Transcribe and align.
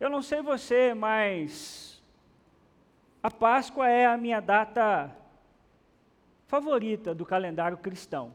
Eu 0.00 0.08
não 0.08 0.22
sei 0.22 0.40
você, 0.40 0.94
mas 0.94 2.02
a 3.22 3.30
Páscoa 3.30 3.86
é 3.86 4.06
a 4.06 4.16
minha 4.16 4.40
data 4.40 5.14
favorita 6.46 7.14
do 7.14 7.26
calendário 7.26 7.76
cristão. 7.76 8.32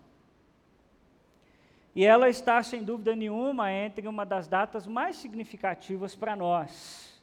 E 1.95 2.05
ela 2.05 2.29
está, 2.29 2.61
sem 2.61 2.83
dúvida 2.83 3.15
nenhuma, 3.15 3.71
entre 3.71 4.07
uma 4.07 4.23
das 4.23 4.47
datas 4.47 4.85
mais 4.85 5.15
significativas 5.15 6.15
para 6.15 6.35
nós. 6.35 7.19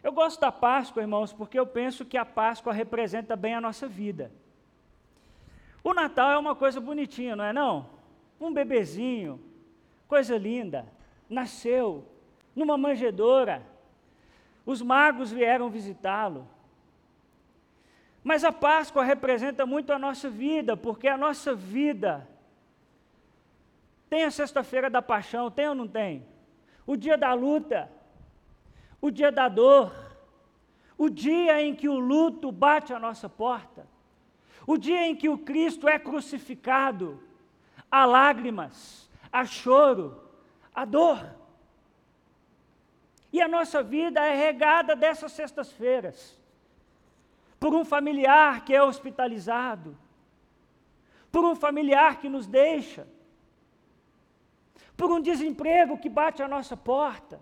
Eu 0.00 0.12
gosto 0.12 0.40
da 0.40 0.52
Páscoa, 0.52 1.02
irmãos, 1.02 1.32
porque 1.32 1.58
eu 1.58 1.66
penso 1.66 2.04
que 2.04 2.16
a 2.16 2.24
Páscoa 2.24 2.72
representa 2.72 3.34
bem 3.34 3.54
a 3.54 3.60
nossa 3.60 3.88
vida. 3.88 4.30
O 5.82 5.92
Natal 5.92 6.30
é 6.30 6.38
uma 6.38 6.54
coisa 6.54 6.80
bonitinha, 6.80 7.34
não 7.34 7.44
é 7.44 7.52
não? 7.52 7.90
Um 8.40 8.54
bebezinho, 8.54 9.42
coisa 10.06 10.38
linda, 10.38 10.86
nasceu 11.28 12.15
numa 12.56 12.78
manjedoura. 12.78 13.62
Os 14.64 14.80
magos 14.82 15.30
vieram 15.30 15.70
visitá-lo. 15.70 16.48
Mas 18.24 18.42
a 18.42 18.50
Páscoa 18.50 19.04
representa 19.04 19.64
muito 19.64 19.92
a 19.92 19.98
nossa 19.98 20.28
vida, 20.28 20.76
porque 20.76 21.06
a 21.06 21.16
nossa 21.16 21.54
vida 21.54 22.26
tem 24.10 24.24
a 24.24 24.30
sexta-feira 24.30 24.90
da 24.90 25.00
paixão, 25.02 25.50
tem 25.50 25.68
ou 25.68 25.74
não 25.74 25.86
tem? 25.86 26.26
O 26.84 26.96
dia 26.96 27.16
da 27.16 27.32
luta, 27.34 27.88
o 29.00 29.10
dia 29.10 29.30
da 29.30 29.48
dor, 29.48 29.92
o 30.98 31.08
dia 31.08 31.62
em 31.62 31.74
que 31.74 31.88
o 31.88 31.98
luto 31.98 32.50
bate 32.50 32.92
à 32.92 32.98
nossa 32.98 33.28
porta, 33.28 33.86
o 34.66 34.76
dia 34.76 35.06
em 35.06 35.14
que 35.14 35.28
o 35.28 35.38
Cristo 35.38 35.88
é 35.88 35.98
crucificado, 35.98 37.22
há 37.90 38.04
lágrimas, 38.04 39.08
há 39.30 39.44
choro, 39.44 40.20
há 40.74 40.84
dor. 40.84 41.24
E 43.32 43.40
a 43.40 43.48
nossa 43.48 43.82
vida 43.82 44.20
é 44.24 44.34
regada 44.34 44.94
dessas 44.96 45.32
sextas-feiras, 45.32 46.38
por 47.58 47.74
um 47.74 47.84
familiar 47.84 48.64
que 48.64 48.74
é 48.74 48.82
hospitalizado, 48.82 49.96
por 51.30 51.44
um 51.44 51.54
familiar 51.54 52.18
que 52.20 52.28
nos 52.28 52.46
deixa, 52.46 53.06
por 54.96 55.10
um 55.10 55.20
desemprego 55.20 55.98
que 55.98 56.08
bate 56.08 56.42
à 56.42 56.48
nossa 56.48 56.76
porta. 56.76 57.40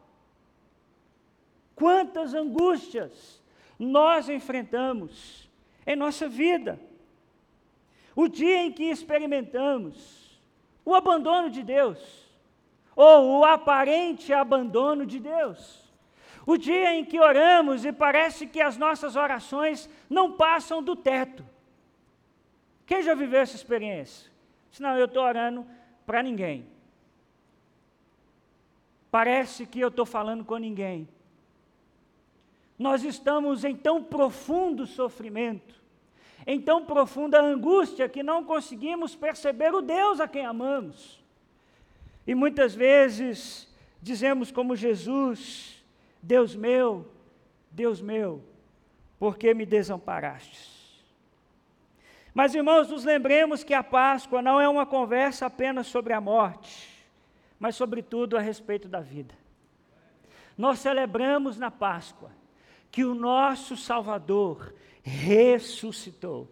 Quantas 1.77 2.35
angústias 2.35 3.43
nós 3.79 4.29
enfrentamos 4.29 5.49
em 5.87 5.97
nossa 5.97 6.29
vida. 6.29 6.81
O 8.17 8.29
dia 8.29 8.63
em 8.63 8.73
que 8.73 8.85
experimentamos 8.85 10.41
o 10.85 10.95
abandono 10.95 11.51
de 11.51 11.63
Deus, 11.63 11.99
ou 12.95 13.41
o 13.41 13.45
aparente 13.45 14.33
abandono 14.33 15.05
de 15.05 15.19
Deus. 15.19 15.84
O 16.47 16.57
dia 16.57 16.95
em 16.95 17.05
que 17.05 17.19
oramos 17.19 17.85
e 17.85 17.93
parece 17.93 18.47
que 18.47 18.61
as 18.61 18.77
nossas 18.77 19.17
orações 19.17 19.89
não 20.11 20.33
passam 20.33 20.83
do 20.83 20.95
teto. 20.95 21.45
Quem 22.85 23.03
já 23.03 23.15
viveu 23.15 23.41
essa 23.41 23.57
experiência? 23.57 24.31
Senão 24.71 24.99
eu 24.99 25.07
estou 25.07 25.23
orando 25.23 25.67
para 26.05 26.23
ninguém. 26.23 26.67
Parece 29.11 29.65
que 29.65 29.81
eu 29.81 29.89
estou 29.89 30.05
falando 30.05 30.45
com 30.45 30.57
ninguém. 30.57 31.09
Nós 32.79 33.05
estamos 33.05 33.65
em 33.65 33.75
tão 33.75 34.03
profundo 34.03 34.87
sofrimento, 34.87 35.81
em 36.47 36.61
tão 36.61 36.85
profunda 36.85 37.41
angústia, 37.41 38.09
que 38.09 38.23
não 38.23 38.45
conseguimos 38.45 39.15
perceber 39.15 39.73
o 39.73 39.81
Deus 39.81 40.21
a 40.21 40.29
quem 40.29 40.45
amamos. 40.45 41.23
E 42.27 42.35
muitas 42.35 42.75
vezes 42.75 43.73
dizemos 44.03 44.51
como 44.51 44.75
Jesus: 44.75 45.74
Deus 46.25 46.55
meu, 46.57 47.07
Deus 47.71 48.01
meu, 48.01 48.43
por 49.19 49.37
que 49.37 49.55
me 49.55 49.67
desamparastes? 49.67 50.73
Mas, 52.33 52.55
irmãos, 52.55 52.89
nos 52.89 53.05
lembremos 53.05 53.63
que 53.63 53.75
a 53.75 53.83
Páscoa 53.83 54.43
não 54.43 54.61
é 54.61 54.69
uma 54.69 54.85
conversa 54.85 55.47
apenas 55.47 55.87
sobre 55.87 56.13
a 56.13 56.21
morte 56.21 56.95
mas, 57.65 57.77
sobretudo, 57.77 58.37
a 58.37 58.41
respeito 58.41 58.89
da 58.89 59.01
vida. 59.01 59.35
Nós 60.57 60.81
celebramos 60.81 61.59
na 61.59 61.71
Páscoa 61.71 62.31
que 62.91 63.05
o 63.05 63.15
nosso 63.15 63.75
Salvador 63.75 64.75
ressuscitou. 65.03 66.47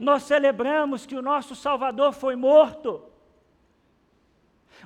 Nós 0.00 0.24
celebramos 0.24 1.06
que 1.06 1.14
o 1.14 1.22
nosso 1.22 1.54
Salvador 1.54 2.12
foi 2.12 2.34
morto, 2.34 3.02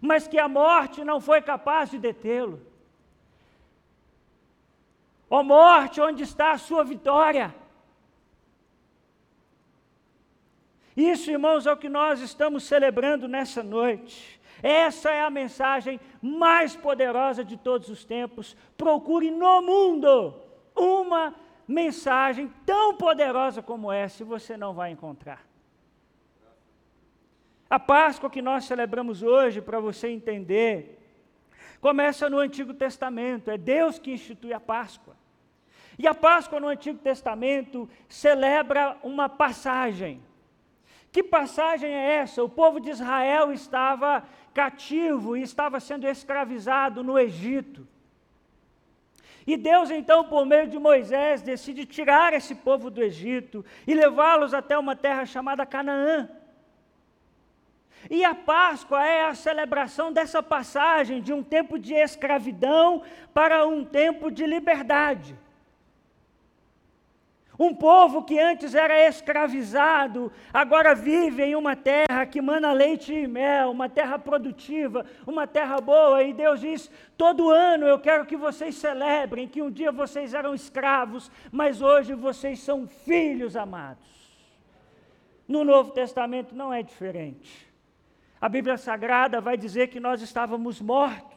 mas 0.01 0.29
que 0.29 0.39
a 0.39 0.47
morte 0.47 1.03
não 1.05 1.23
foi 1.23 1.41
capaz 1.41 1.91
de 1.91 1.99
detê-lo. 1.99 2.61
Ó 5.31 5.41
oh 5.41 5.45
morte, 5.45 6.01
onde 6.01 6.25
está 6.25 6.51
a 6.51 6.59
sua 6.59 6.83
vitória? 6.83 7.55
Isso, 10.97 11.31
irmãos, 11.31 11.67
é 11.67 11.73
o 11.73 11.77
que 11.77 11.89
nós 11.89 12.21
estamos 12.21 12.65
celebrando 12.65 13.29
nessa 13.29 13.63
noite. 13.63 14.41
Essa 14.61 15.11
é 15.11 15.23
a 15.23 15.31
mensagem 15.31 16.01
mais 16.21 16.75
poderosa 16.75 17.45
de 17.45 17.57
todos 17.57 17.89
os 17.89 18.05
tempos. 18.05 18.57
Procure 18.77 19.31
no 19.31 19.63
mundo 19.63 20.35
uma 20.75 21.35
mensagem 21.67 22.53
tão 22.67 22.97
poderosa 22.97 23.63
como 23.63 23.93
essa, 23.93 24.25
e 24.25 24.27
você 24.27 24.57
não 24.57 24.75
vai 24.75 24.91
encontrar. 24.91 25.47
A 27.71 27.79
Páscoa 27.79 28.29
que 28.29 28.43
nós 28.43 28.65
celebramos 28.65 29.23
hoje, 29.23 29.61
para 29.61 29.79
você 29.79 30.09
entender, 30.09 30.99
começa 31.81 32.29
no 32.29 32.39
Antigo 32.39 32.75
Testamento, 32.75 33.49
é 33.49 33.57
Deus 33.57 33.97
que 33.97 34.11
institui 34.11 34.53
a 34.53 34.59
Páscoa. 34.59 35.20
E 36.01 36.07
a 36.07 36.15
Páscoa 36.15 36.59
no 36.59 36.69
Antigo 36.69 36.99
Testamento 36.99 37.87
celebra 38.09 38.97
uma 39.03 39.29
passagem. 39.29 40.23
Que 41.13 41.23
passagem 41.23 41.91
é 41.93 42.15
essa? 42.15 42.43
O 42.43 42.49
povo 42.49 42.81
de 42.81 42.89
Israel 42.89 43.53
estava 43.53 44.25
cativo 44.55 45.37
e 45.37 45.43
estava 45.43 45.79
sendo 45.79 46.09
escravizado 46.09 47.05
no 47.05 47.19
Egito. 47.19 47.87
E 49.47 49.59
Deus, 49.59 49.91
então, 49.91 50.25
por 50.25 50.47
meio 50.47 50.67
de 50.69 50.79
Moisés, 50.79 51.43
decide 51.43 51.85
tirar 51.85 52.33
esse 52.33 52.55
povo 52.55 52.89
do 52.89 53.03
Egito 53.03 53.63
e 53.87 53.93
levá-los 53.93 54.55
até 54.55 54.79
uma 54.79 54.97
terra 54.97 55.27
chamada 55.27 55.67
Canaã. 55.67 56.31
E 58.09 58.25
a 58.25 58.35
Páscoa 58.35 59.05
é 59.05 59.27
a 59.27 59.35
celebração 59.35 60.11
dessa 60.11 60.43
passagem 60.43 61.21
de 61.21 61.31
um 61.31 61.43
tempo 61.43 61.79
de 61.79 61.93
escravidão 61.93 63.03
para 63.35 63.67
um 63.67 63.85
tempo 63.85 64.31
de 64.31 64.47
liberdade. 64.47 65.37
Um 67.63 67.75
povo 67.75 68.23
que 68.23 68.39
antes 68.39 68.75
era 68.75 69.07
escravizado, 69.07 70.33
agora 70.51 70.95
vive 70.95 71.43
em 71.43 71.55
uma 71.55 71.77
terra 71.77 72.25
que 72.25 72.41
mana 72.41 72.73
leite 72.73 73.13
e 73.13 73.27
mel, 73.27 73.71
uma 73.71 73.87
terra 73.87 74.19
produtiva, 74.19 75.05
uma 75.27 75.47
terra 75.47 75.79
boa. 75.79 76.23
E 76.23 76.33
Deus 76.33 76.59
diz: 76.59 76.91
todo 77.19 77.51
ano 77.51 77.87
eu 77.87 77.99
quero 77.99 78.25
que 78.25 78.35
vocês 78.35 78.77
celebrem 78.77 79.47
que 79.47 79.61
um 79.61 79.71
dia 79.71 79.93
vocês 79.93 80.33
eram 80.33 80.55
escravos, 80.55 81.31
mas 81.53 81.83
hoje 81.83 82.15
vocês 82.15 82.61
são 82.61 82.89
filhos 82.89 83.55
amados. 83.55 84.09
No 85.47 85.63
Novo 85.63 85.91
Testamento 85.91 86.55
não 86.55 86.73
é 86.73 86.83
diferente. 86.83 87.71
A 88.41 88.49
Bíblia 88.49 88.79
Sagrada 88.79 89.39
vai 89.39 89.59
dizer 89.59 89.89
que 89.89 90.01
nós 90.01 90.23
estávamos 90.23 90.81
mortos 90.81 91.30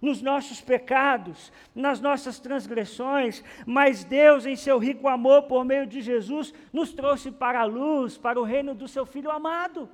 nos 0.00 0.22
nossos 0.22 0.60
pecados, 0.60 1.52
nas 1.74 2.00
nossas 2.00 2.38
transgressões, 2.38 3.42
mas 3.66 4.04
Deus, 4.04 4.46
em 4.46 4.56
seu 4.56 4.78
rico 4.78 5.08
amor 5.08 5.44
por 5.44 5.64
meio 5.64 5.86
de 5.86 6.00
Jesus, 6.00 6.52
nos 6.72 6.92
trouxe 6.92 7.30
para 7.30 7.60
a 7.60 7.64
luz, 7.64 8.16
para 8.16 8.40
o 8.40 8.44
reino 8.44 8.74
do 8.74 8.86
seu 8.86 9.04
Filho 9.04 9.30
amado. 9.30 9.88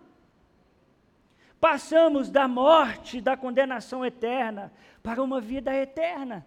Passamos 1.61 2.31
da 2.31 2.47
morte, 2.47 3.21
da 3.21 3.37
condenação 3.37 4.05
eterna, 4.05 4.71
para 5.03 5.23
uma 5.23 5.41
vida 5.41 5.75
eterna. 5.75 6.45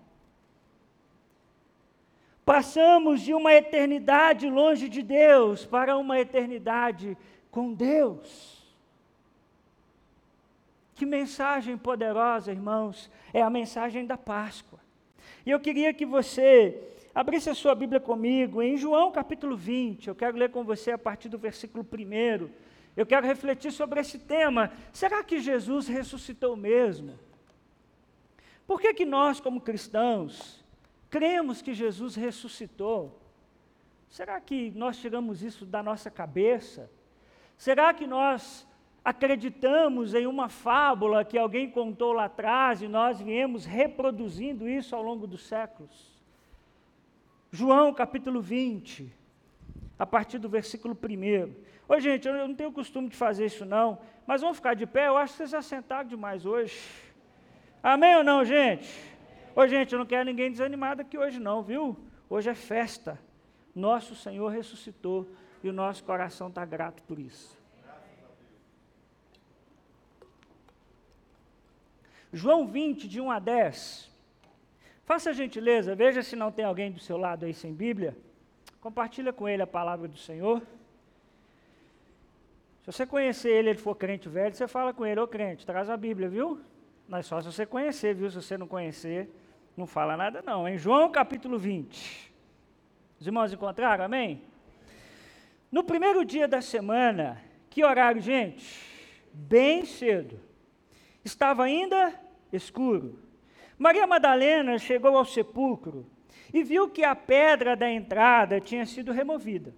Passamos 2.45 3.21
de 3.21 3.33
uma 3.33 3.53
eternidade 3.53 4.49
longe 4.49 4.87
de 4.87 5.01
Deus 5.01 5.65
para 5.65 5.97
uma 5.97 6.19
eternidade 6.19 7.17
com 7.51 7.73
Deus. 7.73 8.66
Que 10.97 11.05
mensagem 11.05 11.77
poderosa, 11.77 12.51
irmãos, 12.51 13.07
é 13.31 13.39
a 13.43 13.51
mensagem 13.51 14.03
da 14.03 14.17
Páscoa. 14.17 14.79
E 15.45 15.51
eu 15.51 15.59
queria 15.59 15.93
que 15.93 16.07
você 16.07 16.91
abrisse 17.13 17.51
a 17.51 17.53
sua 17.53 17.75
Bíblia 17.75 17.99
comigo 17.99 18.63
em 18.63 18.75
João 18.75 19.11
capítulo 19.11 19.55
20. 19.55 20.07
Eu 20.07 20.15
quero 20.15 20.35
ler 20.35 20.49
com 20.49 20.63
você 20.63 20.89
a 20.89 20.97
partir 20.97 21.29
do 21.29 21.37
versículo 21.37 21.85
1. 21.85 22.49
Eu 22.95 23.05
quero 23.05 23.27
refletir 23.27 23.71
sobre 23.71 23.99
esse 23.99 24.17
tema. 24.17 24.71
Será 24.91 25.23
que 25.23 25.39
Jesus 25.39 25.87
ressuscitou 25.87 26.55
mesmo? 26.55 27.13
Por 28.65 28.81
que, 28.81 28.91
que 28.95 29.05
nós, 29.05 29.39
como 29.39 29.61
cristãos, 29.61 30.65
cremos 31.11 31.61
que 31.61 31.75
Jesus 31.75 32.15
ressuscitou? 32.15 33.21
Será 34.09 34.41
que 34.41 34.71
nós 34.71 34.97
tiramos 34.97 35.43
isso 35.43 35.63
da 35.63 35.83
nossa 35.83 36.09
cabeça? 36.09 36.89
Será 37.55 37.93
que 37.93 38.07
nós 38.07 38.67
acreditamos 39.07 40.13
em 40.13 40.27
uma 40.27 40.49
fábula 40.49 41.23
que 41.23 41.37
alguém 41.37 41.71
contou 41.71 42.11
lá 42.11 42.25
atrás 42.25 42.81
e 42.81 42.89
nós 42.89 43.21
viemos 43.21 43.63
reproduzindo 43.63 44.67
isso 44.67 44.93
ao 44.93 45.01
longo 45.01 45.25
dos 45.25 45.47
séculos. 45.47 46.21
João 47.49 47.93
capítulo 47.93 48.41
20, 48.41 49.09
a 49.97 50.05
partir 50.05 50.39
do 50.39 50.49
versículo 50.49 50.93
1. 50.93 51.53
Ô, 51.87 51.97
gente, 52.01 52.27
eu 52.27 52.33
não 52.49 52.53
tenho 52.53 52.69
costume 52.69 53.07
de 53.07 53.15
fazer 53.15 53.45
isso 53.45 53.65
não, 53.65 53.97
mas 54.25 54.41
vamos 54.41 54.57
ficar 54.57 54.73
de 54.73 54.85
pé, 54.85 55.07
eu 55.07 55.15
acho 55.15 55.31
que 55.31 55.37
vocês 55.37 55.51
já 55.51 55.61
sentaram 55.61 56.09
demais 56.09 56.45
hoje. 56.45 56.77
Amém 57.81 58.13
ou 58.17 58.25
não, 58.25 58.43
gente? 58.43 58.93
Ô, 59.55 59.65
gente, 59.65 59.93
eu 59.93 59.99
não 59.99 60.05
quero 60.05 60.25
ninguém 60.25 60.51
desanimado 60.51 61.01
aqui 61.01 61.17
hoje 61.17 61.39
não, 61.39 61.63
viu? 61.63 61.97
Hoje 62.29 62.49
é 62.49 62.55
festa. 62.55 63.17
Nosso 63.73 64.15
Senhor 64.15 64.49
ressuscitou 64.49 65.25
e 65.63 65.69
o 65.69 65.73
nosso 65.73 66.03
coração 66.03 66.49
está 66.49 66.65
grato 66.65 67.01
por 67.03 67.17
isso. 67.17 67.66
João 72.31 72.67
20, 72.67 73.07
de 73.07 73.21
1 73.21 73.31
a 73.31 73.39
10. 73.39 74.11
Faça 75.05 75.29
a 75.29 75.33
gentileza, 75.33 75.95
veja 75.95 76.21
se 76.21 76.35
não 76.35 76.51
tem 76.51 76.65
alguém 76.65 76.91
do 76.91 76.99
seu 76.99 77.17
lado 77.17 77.45
aí 77.45 77.53
sem 77.53 77.73
Bíblia. 77.73 78.15
Compartilha 78.81 79.31
com 79.31 79.47
ele 79.47 79.61
a 79.61 79.67
palavra 79.67 80.07
do 80.07 80.17
Senhor. 80.17 80.61
Se 82.81 82.91
você 82.91 83.05
conhecer 83.05 83.49
ele, 83.49 83.69
ele 83.69 83.79
for 83.79 83.95
crente 83.95 84.27
velho, 84.27 84.53
você 84.53 84.67
fala 84.67 84.93
com 84.93 85.05
ele, 85.05 85.19
ô 85.19 85.27
crente, 85.27 85.65
traz 85.65 85.89
a 85.89 85.97
Bíblia, 85.97 86.27
viu? 86.29 86.59
Não 87.07 87.17
é 87.17 87.21
só 87.21 87.39
se 87.39 87.51
você 87.51 87.65
conhecer, 87.65 88.13
viu? 88.15 88.29
Se 88.29 88.35
você 88.35 88.57
não 88.57 88.67
conhecer, 88.67 89.29
não 89.75 89.87
fala 89.87 90.17
nada 90.17 90.41
não. 90.45 90.67
Em 90.67 90.77
João 90.77 91.09
capítulo 91.09 91.57
20. 91.57 92.33
Os 93.19 93.25
irmãos 93.25 93.51
encontraram, 93.53 94.03
amém? 94.03 94.41
No 95.71 95.83
primeiro 95.83 96.23
dia 96.23 96.47
da 96.47 96.61
semana, 96.61 97.41
que 97.69 97.83
horário, 97.83 98.21
gente? 98.21 98.85
Bem 99.33 99.85
cedo. 99.85 100.46
Estava 101.27 101.65
ainda 101.65 102.17
escuro. 102.53 103.19
Maria 103.77 104.07
Madalena 104.07 104.79
chegou 104.79 105.17
ao 105.17 105.25
sepulcro 105.25 106.09
e 106.53 106.63
viu 106.63 106.89
que 106.89 107.03
a 107.03 107.13
pedra 107.13 107.75
da 107.75 107.91
entrada 107.91 108.61
tinha 108.61 108.85
sido 108.85 109.11
removida. 109.11 109.75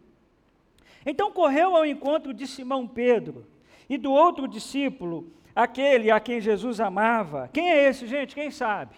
Então 1.03 1.31
correu 1.31 1.75
ao 1.75 1.87
encontro 1.87 2.35
de 2.35 2.45
Simão 2.45 2.87
Pedro 2.87 3.47
e 3.89 3.97
do 3.97 4.11
outro 4.11 4.47
discípulo, 4.47 5.33
aquele 5.55 6.11
a 6.11 6.19
quem 6.19 6.39
Jesus 6.39 6.79
amava. 6.79 7.49
Quem 7.51 7.71
é 7.71 7.89
esse, 7.89 8.05
gente? 8.05 8.35
Quem 8.35 8.51
sabe? 8.51 8.95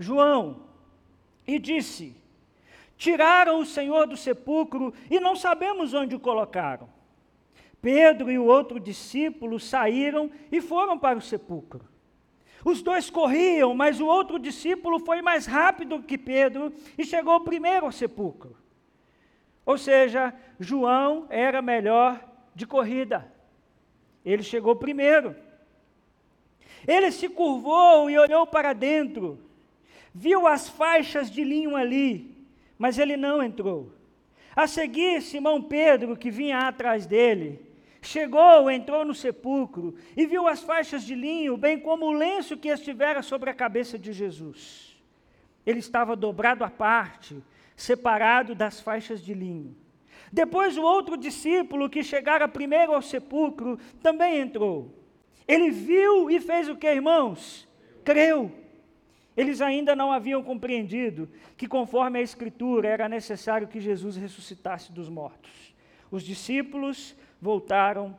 João. 0.00 0.64
E 1.46 1.60
disse: 1.60 2.16
Tiraram 2.96 3.60
o 3.60 3.64
Senhor 3.64 4.08
do 4.08 4.16
sepulcro 4.16 4.92
e 5.08 5.20
não 5.20 5.36
sabemos 5.36 5.94
onde 5.94 6.16
o 6.16 6.20
colocaram. 6.20 6.88
Pedro 7.80 8.30
e 8.30 8.38
o 8.38 8.44
outro 8.44 8.80
discípulo 8.80 9.60
saíram 9.60 10.30
e 10.50 10.60
foram 10.60 10.98
para 10.98 11.18
o 11.18 11.22
sepulcro. 11.22 11.86
Os 12.64 12.82
dois 12.82 13.08
corriam, 13.08 13.74
mas 13.74 14.00
o 14.00 14.06
outro 14.06 14.38
discípulo 14.38 14.98
foi 14.98 15.22
mais 15.22 15.46
rápido 15.46 16.02
que 16.02 16.18
Pedro 16.18 16.72
e 16.96 17.04
chegou 17.04 17.40
primeiro 17.40 17.86
ao 17.86 17.92
sepulcro. 17.92 18.56
Ou 19.64 19.78
seja, 19.78 20.34
João 20.58 21.26
era 21.28 21.62
melhor 21.62 22.22
de 22.54 22.66
corrida. 22.66 23.30
Ele 24.24 24.42
chegou 24.42 24.74
primeiro. 24.74 25.36
Ele 26.86 27.12
se 27.12 27.28
curvou 27.28 28.10
e 28.10 28.18
olhou 28.18 28.46
para 28.46 28.72
dentro. 28.72 29.38
Viu 30.12 30.46
as 30.46 30.68
faixas 30.68 31.30
de 31.30 31.44
linho 31.44 31.76
ali, 31.76 32.46
mas 32.76 32.98
ele 32.98 33.16
não 33.16 33.42
entrou. 33.42 33.92
A 34.56 34.66
seguir, 34.66 35.22
Simão 35.22 35.62
Pedro, 35.62 36.16
que 36.16 36.30
vinha 36.30 36.66
atrás 36.66 37.06
dele, 37.06 37.67
Chegou, 38.00 38.70
entrou 38.70 39.04
no 39.04 39.14
sepulcro 39.14 39.94
e 40.16 40.26
viu 40.26 40.46
as 40.46 40.62
faixas 40.62 41.02
de 41.02 41.14
linho, 41.14 41.56
bem 41.56 41.78
como 41.78 42.06
o 42.06 42.12
lenço 42.12 42.56
que 42.56 42.68
estivera 42.68 43.22
sobre 43.22 43.50
a 43.50 43.54
cabeça 43.54 43.98
de 43.98 44.12
Jesus. 44.12 44.96
Ele 45.66 45.80
estava 45.80 46.14
dobrado 46.14 46.64
à 46.64 46.70
parte, 46.70 47.42
separado 47.76 48.54
das 48.54 48.80
faixas 48.80 49.22
de 49.22 49.34
linho. 49.34 49.76
Depois 50.32 50.76
o 50.76 50.82
outro 50.82 51.16
discípulo 51.16 51.88
que 51.88 52.02
chegara 52.02 52.46
primeiro 52.46 52.94
ao 52.94 53.02
sepulcro 53.02 53.78
também 54.02 54.38
entrou. 54.38 54.94
Ele 55.46 55.70
viu 55.70 56.30
e 56.30 56.38
fez 56.40 56.68
o 56.68 56.76
que, 56.76 56.86
irmãos? 56.86 57.66
Creu. 58.04 58.52
Eles 59.36 59.60
ainda 59.60 59.94
não 59.94 60.12
haviam 60.12 60.42
compreendido 60.42 61.28
que, 61.56 61.68
conforme 61.68 62.18
a 62.18 62.22
Escritura, 62.22 62.88
era 62.88 63.08
necessário 63.08 63.68
que 63.68 63.80
Jesus 63.80 64.16
ressuscitasse 64.16 64.92
dos 64.92 65.08
mortos. 65.08 65.74
Os 66.10 66.22
discípulos 66.22 67.14
voltaram 67.40 68.18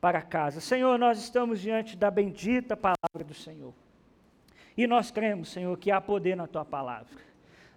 para 0.00 0.22
casa. 0.22 0.60
Senhor, 0.60 0.98
nós 0.98 1.18
estamos 1.18 1.60
diante 1.60 1.96
da 1.96 2.10
bendita 2.10 2.76
palavra 2.76 3.24
do 3.24 3.34
Senhor. 3.34 3.74
E 4.76 4.86
nós 4.86 5.10
cremos, 5.10 5.48
Senhor, 5.48 5.76
que 5.78 5.90
há 5.90 6.00
poder 6.00 6.36
na 6.36 6.46
tua 6.46 6.64
palavra. 6.64 7.24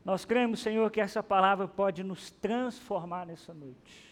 Nós 0.03 0.25
cremos, 0.25 0.59
Senhor, 0.59 0.89
que 0.91 1.01
essa 1.01 1.23
palavra 1.23 1.67
pode 1.67 2.03
nos 2.03 2.31
transformar 2.31 3.25
nessa 3.25 3.53
noite. 3.53 4.09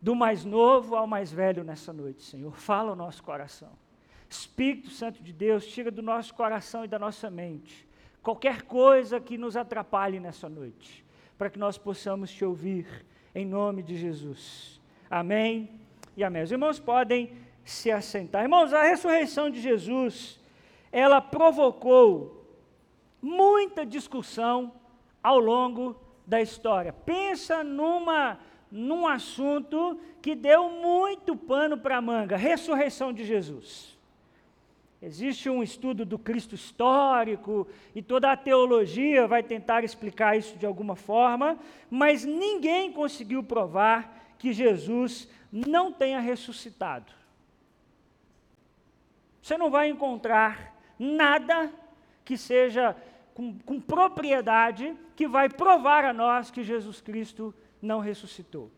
Do 0.00 0.14
mais 0.14 0.44
novo 0.44 0.96
ao 0.96 1.06
mais 1.06 1.32
velho 1.32 1.62
nessa 1.64 1.92
noite, 1.92 2.22
Senhor. 2.22 2.54
Fala 2.56 2.92
o 2.92 2.96
nosso 2.96 3.22
coração. 3.22 3.72
Espírito 4.28 4.90
Santo 4.90 5.22
de 5.22 5.32
Deus, 5.32 5.66
tira 5.66 5.90
do 5.90 6.02
nosso 6.02 6.34
coração 6.34 6.84
e 6.84 6.88
da 6.88 6.98
nossa 6.98 7.30
mente 7.30 7.88
qualquer 8.22 8.62
coisa 8.62 9.20
que 9.20 9.38
nos 9.38 9.56
atrapalhe 9.56 10.20
nessa 10.20 10.48
noite, 10.48 11.04
para 11.38 11.50
que 11.50 11.58
nós 11.58 11.78
possamos 11.78 12.30
te 12.30 12.44
ouvir, 12.44 13.04
em 13.34 13.46
nome 13.46 13.82
de 13.82 13.96
Jesus. 13.96 14.79
Amém 15.10 15.68
e 16.16 16.22
amém. 16.22 16.44
Os 16.44 16.52
irmãos 16.52 16.78
podem 16.78 17.32
se 17.64 17.90
assentar. 17.90 18.42
Irmãos, 18.42 18.72
a 18.72 18.84
ressurreição 18.84 19.50
de 19.50 19.60
Jesus, 19.60 20.38
ela 20.92 21.20
provocou 21.20 22.46
muita 23.20 23.84
discussão 23.84 24.72
ao 25.20 25.40
longo 25.40 25.96
da 26.24 26.40
história. 26.40 26.92
Pensa 26.92 27.64
numa 27.64 28.38
num 28.70 29.04
assunto 29.04 29.98
que 30.22 30.36
deu 30.36 30.70
muito 30.70 31.34
pano 31.34 31.76
para 31.76 31.96
a 31.96 32.00
manga, 32.00 32.36
ressurreição 32.36 33.12
de 33.12 33.24
Jesus. 33.24 33.98
Existe 35.02 35.50
um 35.50 35.60
estudo 35.60 36.04
do 36.04 36.16
Cristo 36.16 36.54
histórico 36.54 37.66
e 37.94 38.00
toda 38.00 38.30
a 38.30 38.36
teologia 38.36 39.26
vai 39.26 39.42
tentar 39.42 39.82
explicar 39.82 40.36
isso 40.36 40.56
de 40.56 40.66
alguma 40.66 40.94
forma, 40.94 41.58
mas 41.90 42.24
ninguém 42.24 42.92
conseguiu 42.92 43.42
provar 43.42 44.20
que 44.40 44.54
Jesus 44.54 45.28
não 45.52 45.92
tenha 45.92 46.18
ressuscitado. 46.18 47.12
Você 49.42 49.58
não 49.58 49.70
vai 49.70 49.90
encontrar 49.90 50.74
nada 50.98 51.70
que 52.24 52.38
seja 52.38 52.96
com, 53.34 53.58
com, 53.58 53.78
propriedade 53.78 54.96
que 55.14 55.28
vai 55.28 55.50
provar 55.50 56.06
a 56.06 56.14
nós 56.14 56.50
que 56.50 56.64
Jesus 56.64 57.02
Cristo 57.02 57.54
não 57.82 58.00
ressuscitou. 58.00 58.70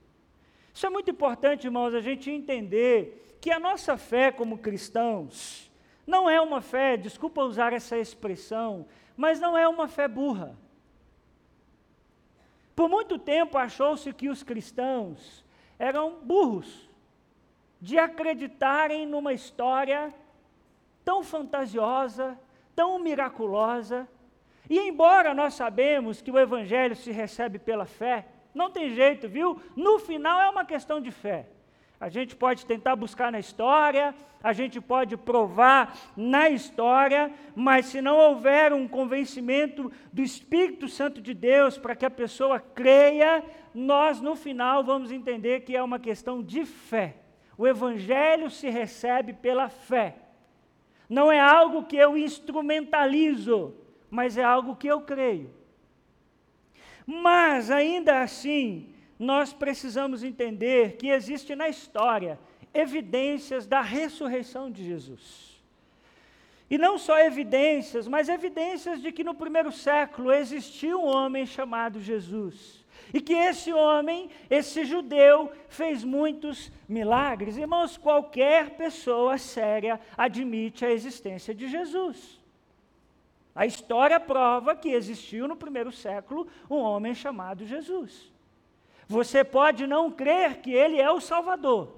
Isso 0.75 0.85
é 0.85 0.91
muito 0.91 1.13
importante, 1.13 1.69
irmãos, 1.69 1.95
a 1.95 2.01
gente 2.01 2.29
entender 2.29 3.37
que 3.41 3.53
a 3.53 3.61
nossa 3.61 3.97
fé 3.97 4.33
como 4.33 4.59
cristãos 4.59 5.71
não 6.05 6.29
é 6.29 6.41
uma 6.41 6.61
fé, 6.61 6.97
desculpa 6.97 7.45
usar 7.45 7.73
essa 7.73 7.97
expressão, 7.97 8.87
mas 9.17 9.39
não 9.39 9.57
é 9.57 9.69
uma 9.69 9.87
fé 9.87 10.09
burra. 10.09 10.59
Por 12.75 12.89
muito 12.89 13.17
tempo 13.17 13.57
achou-se 13.57 14.13
que 14.13 14.29
os 14.29 14.43
cristãos 14.43 15.45
eram 15.83 16.21
burros 16.23 16.89
de 17.81 17.99
acreditarem 17.99 19.05
numa 19.05 19.33
história 19.33 20.15
tão 21.05 21.25
fantasiosa, 21.25 22.39
tão 22.73 23.01
miraculosa. 23.01 24.07
E 24.71 24.79
embora 24.79 25.35
nós 25.35 25.55
sabemos 25.55 26.23
que 26.23 26.31
o 26.31 26.39
evangelho 26.39 26.95
se 26.95 27.11
recebe 27.11 27.59
pela 27.59 27.85
fé, 27.85 28.27
não 28.55 28.71
tem 28.71 28.95
jeito, 28.95 29.29
viu? 29.29 29.61
No 29.75 29.99
final 29.99 30.41
é 30.41 30.49
uma 30.49 30.65
questão 30.65 31.01
de 31.01 31.11
fé. 31.11 31.49
A 31.99 32.09
gente 32.09 32.37
pode 32.37 32.65
tentar 32.65 32.95
buscar 32.95 33.33
na 33.33 33.41
história, 33.41 34.15
a 34.43 34.53
gente 34.53 34.81
pode 34.81 35.17
provar 35.17 35.97
na 36.17 36.49
história, 36.49 37.33
mas 37.55 37.87
se 37.87 38.01
não 38.01 38.19
houver 38.19 38.73
um 38.73 38.89
convencimento 38.89 39.91
do 40.13 40.23
Espírito 40.23 40.89
Santo 40.89 41.21
de 41.21 41.33
Deus 41.33 41.79
para 41.79 41.95
que 41.95 42.05
a 42.05 42.11
pessoa 42.11 42.59
creia, 42.59 43.45
nós 43.75 44.21
no 44.21 44.37
final 44.37 44.85
vamos 44.85 45.11
entender 45.11 45.61
que 45.61 45.77
é 45.77 45.83
uma 45.83 45.99
questão 45.99 46.43
de 46.43 46.65
fé. 46.65 47.17
O 47.57 47.67
Evangelho 47.67 48.51
se 48.51 48.69
recebe 48.69 49.33
pela 49.33 49.69
fé. 49.69 50.17
Não 51.09 51.31
é 51.31 51.39
algo 51.39 51.85
que 51.85 51.97
eu 51.97 52.17
instrumentalizo, 52.17 53.75
mas 54.11 54.37
é 54.37 54.43
algo 54.43 54.77
que 54.77 54.89
eu 54.89 55.03
creio. 55.03 55.51
Mas 57.07 57.71
ainda 57.71 58.21
assim, 58.23 58.95
nós 59.19 59.53
precisamos 59.53 60.23
entender 60.23 60.97
que 60.97 61.09
existe 61.09 61.55
na 61.55 61.69
história 61.69 62.39
evidências 62.73 63.67
da 63.67 63.81
ressurreição 63.81 64.71
de 64.71 64.85
Jesus. 64.85 65.63
E 66.71 66.79
não 66.79 66.97
só 66.97 67.19
evidências, 67.19 68.09
mas 68.09 68.31
evidências 68.31 69.03
de 69.03 69.13
que 69.13 69.23
no 69.23 69.35
primeiro 69.35 69.71
século 69.71 70.33
existiu 70.33 71.01
um 71.01 71.07
homem 71.07 71.45
chamado 71.45 72.01
Jesus. 72.01 72.82
E 73.13 73.21
que 73.21 73.35
esse 73.35 73.73
homem, 73.73 74.31
esse 74.51 74.85
judeu, 74.85 75.53
fez 75.69 76.05
muitos 76.05 76.71
milagres. 76.89 77.57
Irmãos, 77.57 77.97
qualquer 77.97 78.71
pessoa 78.71 79.39
séria 79.39 80.01
admite 80.17 80.85
a 80.85 80.91
existência 80.91 81.55
de 81.55 81.69
Jesus. 81.69 82.41
A 83.55 83.67
história 83.67 84.19
prova 84.19 84.75
que 84.75 84.89
existiu 84.89 85.47
no 85.47 85.57
primeiro 85.57 85.93
século 85.93 86.47
um 86.71 86.77
homem 86.77 87.15
chamado 87.15 87.67
Jesus. 87.67 88.33
Você 89.07 89.45
pode 89.45 89.87
não 89.87 90.11
crer 90.11 90.61
que 90.63 90.73
ele 90.73 90.99
é 91.01 91.11
o 91.11 91.21
Salvador. 91.21 91.95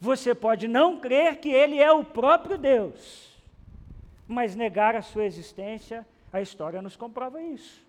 Você 0.00 0.34
pode 0.34 0.68
não 0.68 1.00
crer 1.00 1.40
que 1.40 1.48
ele 1.48 1.78
é 1.78 1.90
o 1.90 2.04
próprio 2.04 2.56
Deus. 2.56 3.36
Mas 4.28 4.54
negar 4.54 4.94
a 4.94 5.02
sua 5.02 5.24
existência, 5.24 6.06
a 6.32 6.40
história 6.40 6.80
nos 6.80 6.96
comprova 6.96 7.42
isso. 7.42 7.87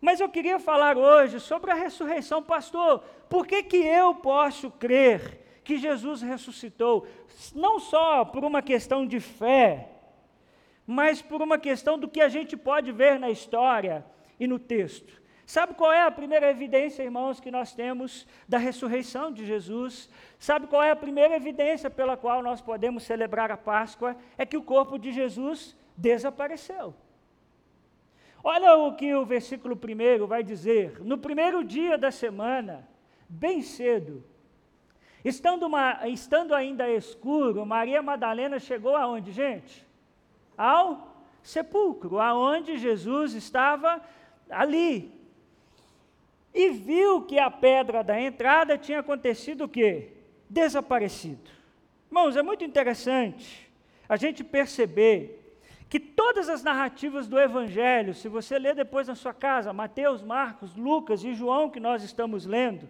Mas 0.00 0.20
eu 0.20 0.28
queria 0.28 0.58
falar 0.58 0.96
hoje 0.96 1.38
sobre 1.38 1.70
a 1.70 1.74
ressurreição, 1.74 2.42
pastor. 2.42 3.00
Por 3.28 3.46
que, 3.46 3.62
que 3.62 3.76
eu 3.76 4.14
posso 4.14 4.70
crer 4.70 5.60
que 5.62 5.76
Jesus 5.76 6.22
ressuscitou? 6.22 7.06
Não 7.54 7.78
só 7.78 8.24
por 8.24 8.44
uma 8.44 8.62
questão 8.62 9.06
de 9.06 9.20
fé, 9.20 9.88
mas 10.86 11.20
por 11.20 11.42
uma 11.42 11.58
questão 11.58 11.98
do 11.98 12.08
que 12.08 12.20
a 12.20 12.28
gente 12.28 12.56
pode 12.56 12.90
ver 12.90 13.18
na 13.18 13.30
história 13.30 14.04
e 14.38 14.46
no 14.46 14.58
texto. 14.58 15.20
Sabe 15.44 15.74
qual 15.74 15.92
é 15.92 16.02
a 16.02 16.10
primeira 16.10 16.48
evidência, 16.48 17.02
irmãos, 17.02 17.40
que 17.40 17.50
nós 17.50 17.72
temos 17.72 18.26
da 18.48 18.56
ressurreição 18.56 19.32
de 19.32 19.44
Jesus? 19.44 20.08
Sabe 20.38 20.68
qual 20.68 20.82
é 20.82 20.92
a 20.92 20.96
primeira 20.96 21.34
evidência 21.34 21.90
pela 21.90 22.16
qual 22.16 22.40
nós 22.40 22.60
podemos 22.60 23.02
celebrar 23.02 23.50
a 23.50 23.56
Páscoa? 23.56 24.16
É 24.38 24.46
que 24.46 24.56
o 24.56 24.62
corpo 24.62 24.96
de 24.96 25.12
Jesus 25.12 25.76
desapareceu. 25.96 26.94
Olha 28.42 28.74
o 28.76 28.94
que 28.94 29.14
o 29.14 29.24
versículo 29.24 29.76
primeiro 29.76 30.26
vai 30.26 30.42
dizer. 30.42 31.00
No 31.04 31.18
primeiro 31.18 31.62
dia 31.62 31.98
da 31.98 32.10
semana, 32.10 32.88
bem 33.28 33.60
cedo, 33.60 34.24
estando, 35.24 35.66
uma, 35.66 36.08
estando 36.08 36.54
ainda 36.54 36.88
escuro, 36.88 37.66
Maria 37.66 38.00
Madalena 38.00 38.58
chegou 38.58 38.96
aonde, 38.96 39.30
gente? 39.30 39.86
Ao 40.56 41.22
sepulcro, 41.42 42.18
aonde 42.18 42.78
Jesus 42.78 43.34
estava 43.34 44.00
ali. 44.48 45.12
E 46.54 46.70
viu 46.70 47.22
que 47.22 47.38
a 47.38 47.50
pedra 47.50 48.02
da 48.02 48.20
entrada 48.20 48.76
tinha 48.76 49.00
acontecido 49.00 49.64
o 49.64 49.68
quê? 49.68 50.12
Desaparecido. 50.48 51.50
Irmãos, 52.08 52.36
é 52.36 52.42
muito 52.42 52.64
interessante 52.64 53.70
a 54.08 54.16
gente 54.16 54.42
perceber 54.42 55.39
que 55.90 55.98
todas 55.98 56.48
as 56.48 56.62
narrativas 56.62 57.26
do 57.26 57.36
Evangelho, 57.36 58.14
se 58.14 58.28
você 58.28 58.56
ler 58.60 58.76
depois 58.76 59.08
na 59.08 59.16
sua 59.16 59.34
casa, 59.34 59.72
Mateus, 59.72 60.22
Marcos, 60.22 60.76
Lucas 60.76 61.24
e 61.24 61.34
João, 61.34 61.68
que 61.68 61.80
nós 61.80 62.04
estamos 62.04 62.46
lendo, 62.46 62.88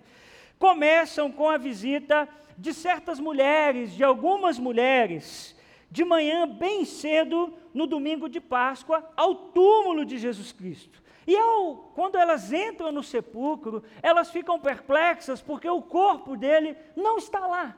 começam 0.58 1.32
com 1.32 1.48
a 1.48 1.56
visita 1.56 2.28
de 2.58 2.74
certas 2.74 3.18
mulheres, 3.18 3.94
de 3.94 4.04
algumas 4.04 4.58
mulheres, 4.58 5.56
de 5.90 6.04
manhã 6.04 6.46
bem 6.46 6.84
cedo, 6.84 7.54
no 7.72 7.86
domingo 7.86 8.28
de 8.28 8.38
Páscoa, 8.38 9.10
ao 9.16 9.34
túmulo 9.34 10.04
de 10.04 10.18
Jesus 10.18 10.52
Cristo. 10.52 11.02
E 11.26 11.34
ao, 11.34 11.76
quando 11.94 12.18
elas 12.18 12.52
entram 12.52 12.92
no 12.92 13.02
sepulcro, 13.02 13.82
elas 14.02 14.30
ficam 14.30 14.60
perplexas 14.60 15.40
porque 15.40 15.68
o 15.70 15.80
corpo 15.80 16.36
dele 16.36 16.76
não 16.94 17.16
está 17.16 17.46
lá. 17.46 17.74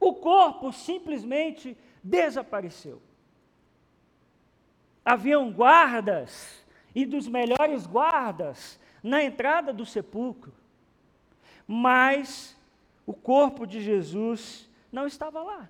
O 0.00 0.14
corpo 0.14 0.72
simplesmente 0.72 1.76
desapareceu 2.02 3.02
haviam 5.04 5.50
guardas, 5.50 6.62
e 6.94 7.04
dos 7.04 7.26
melhores 7.26 7.86
guardas, 7.86 8.78
na 9.02 9.22
entrada 9.22 9.72
do 9.72 9.84
sepulcro. 9.84 10.52
Mas 11.66 12.56
o 13.06 13.12
corpo 13.12 13.66
de 13.66 13.80
Jesus 13.80 14.68
não 14.90 15.06
estava 15.06 15.42
lá. 15.42 15.68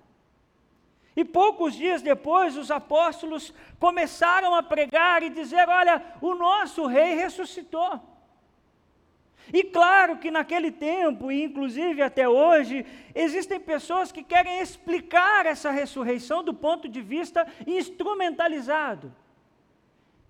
E 1.15 1.23
poucos 1.23 1.75
dias 1.75 2.01
depois, 2.01 2.57
os 2.57 2.71
apóstolos 2.71 3.53
começaram 3.79 4.55
a 4.55 4.63
pregar 4.63 5.21
e 5.23 5.29
dizer: 5.29 5.69
Olha, 5.69 6.03
o 6.21 6.33
nosso 6.33 6.85
rei 6.87 7.15
ressuscitou. 7.15 8.01
E 9.51 9.63
claro 9.63 10.17
que 10.17 10.31
naquele 10.31 10.71
tempo, 10.71 11.31
e 11.31 11.43
inclusive 11.43 12.01
até 12.01 12.27
hoje, 12.27 12.85
existem 13.13 13.59
pessoas 13.59 14.11
que 14.11 14.23
querem 14.23 14.59
explicar 14.59 15.45
essa 15.45 15.69
ressurreição 15.69 16.43
do 16.43 16.53
ponto 16.53 16.87
de 16.87 17.01
vista 17.01 17.45
instrumentalizado 17.67 19.13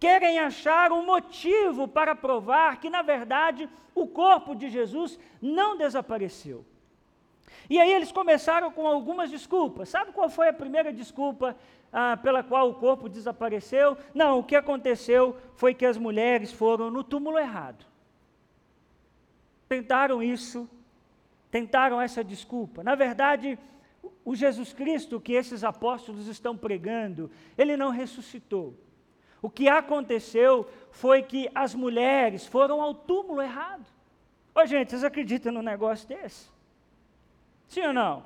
querem 0.03 0.37
achar 0.37 0.91
um 0.91 1.05
motivo 1.05 1.87
para 1.87 2.13
provar 2.13 2.75
que, 2.81 2.89
na 2.89 3.01
verdade, 3.01 3.69
o 3.95 4.05
corpo 4.05 4.53
de 4.53 4.69
Jesus 4.69 5.17
não 5.41 5.77
desapareceu. 5.77 6.65
E 7.69 7.79
aí 7.79 7.89
eles 7.93 8.11
começaram 8.11 8.69
com 8.69 8.85
algumas 8.85 9.31
desculpas. 9.31 9.87
Sabe 9.87 10.11
qual 10.11 10.27
foi 10.29 10.49
a 10.49 10.59
primeira 10.61 10.91
desculpa 10.91 11.55
ah, 11.89 12.17
pela 12.21 12.43
qual 12.43 12.69
o 12.69 12.73
corpo 12.73 13.07
desapareceu? 13.07 13.97
Não, 14.13 14.39
o 14.39 14.43
que 14.43 14.57
aconteceu 14.57 15.37
foi 15.55 15.73
que 15.73 15.85
as 15.85 15.97
mulheres 15.97 16.51
foram 16.51 16.91
no 16.91 17.01
túmulo 17.01 17.39
errado. 17.39 17.85
Tentaram 19.69 20.21
isso, 20.21 20.69
tentaram 21.49 22.01
essa 22.01 22.21
desculpa. 22.21 22.83
Na 22.83 22.93
verdade, 22.93 23.57
o 24.25 24.35
Jesus 24.35 24.73
Cristo 24.73 25.21
que 25.21 25.31
esses 25.31 25.63
apóstolos 25.63 26.27
estão 26.27 26.57
pregando, 26.57 27.31
ele 27.57 27.77
não 27.77 27.89
ressuscitou. 27.89 28.82
O 29.43 29.49
que 29.49 29.67
aconteceu 29.67 30.65
foi 30.89 31.21
que 31.21 31.49
as 31.53 31.75
mulheres 31.75 32.47
foram 32.47 32.81
ao 32.81 32.95
túmulo 32.95 33.41
errado. 33.41 33.85
Ô 34.55 34.65
gente, 34.65 34.91
vocês 34.91 35.03
acreditam 35.03 35.51
num 35.51 35.61
negócio 35.61 36.07
desse? 36.07 36.49
Sim 37.67 37.87
ou 37.87 37.93
não? 37.93 38.23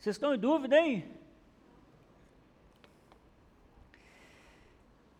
Vocês 0.00 0.16
estão 0.16 0.34
em 0.34 0.38
dúvida, 0.38 0.80
hein? 0.80 1.06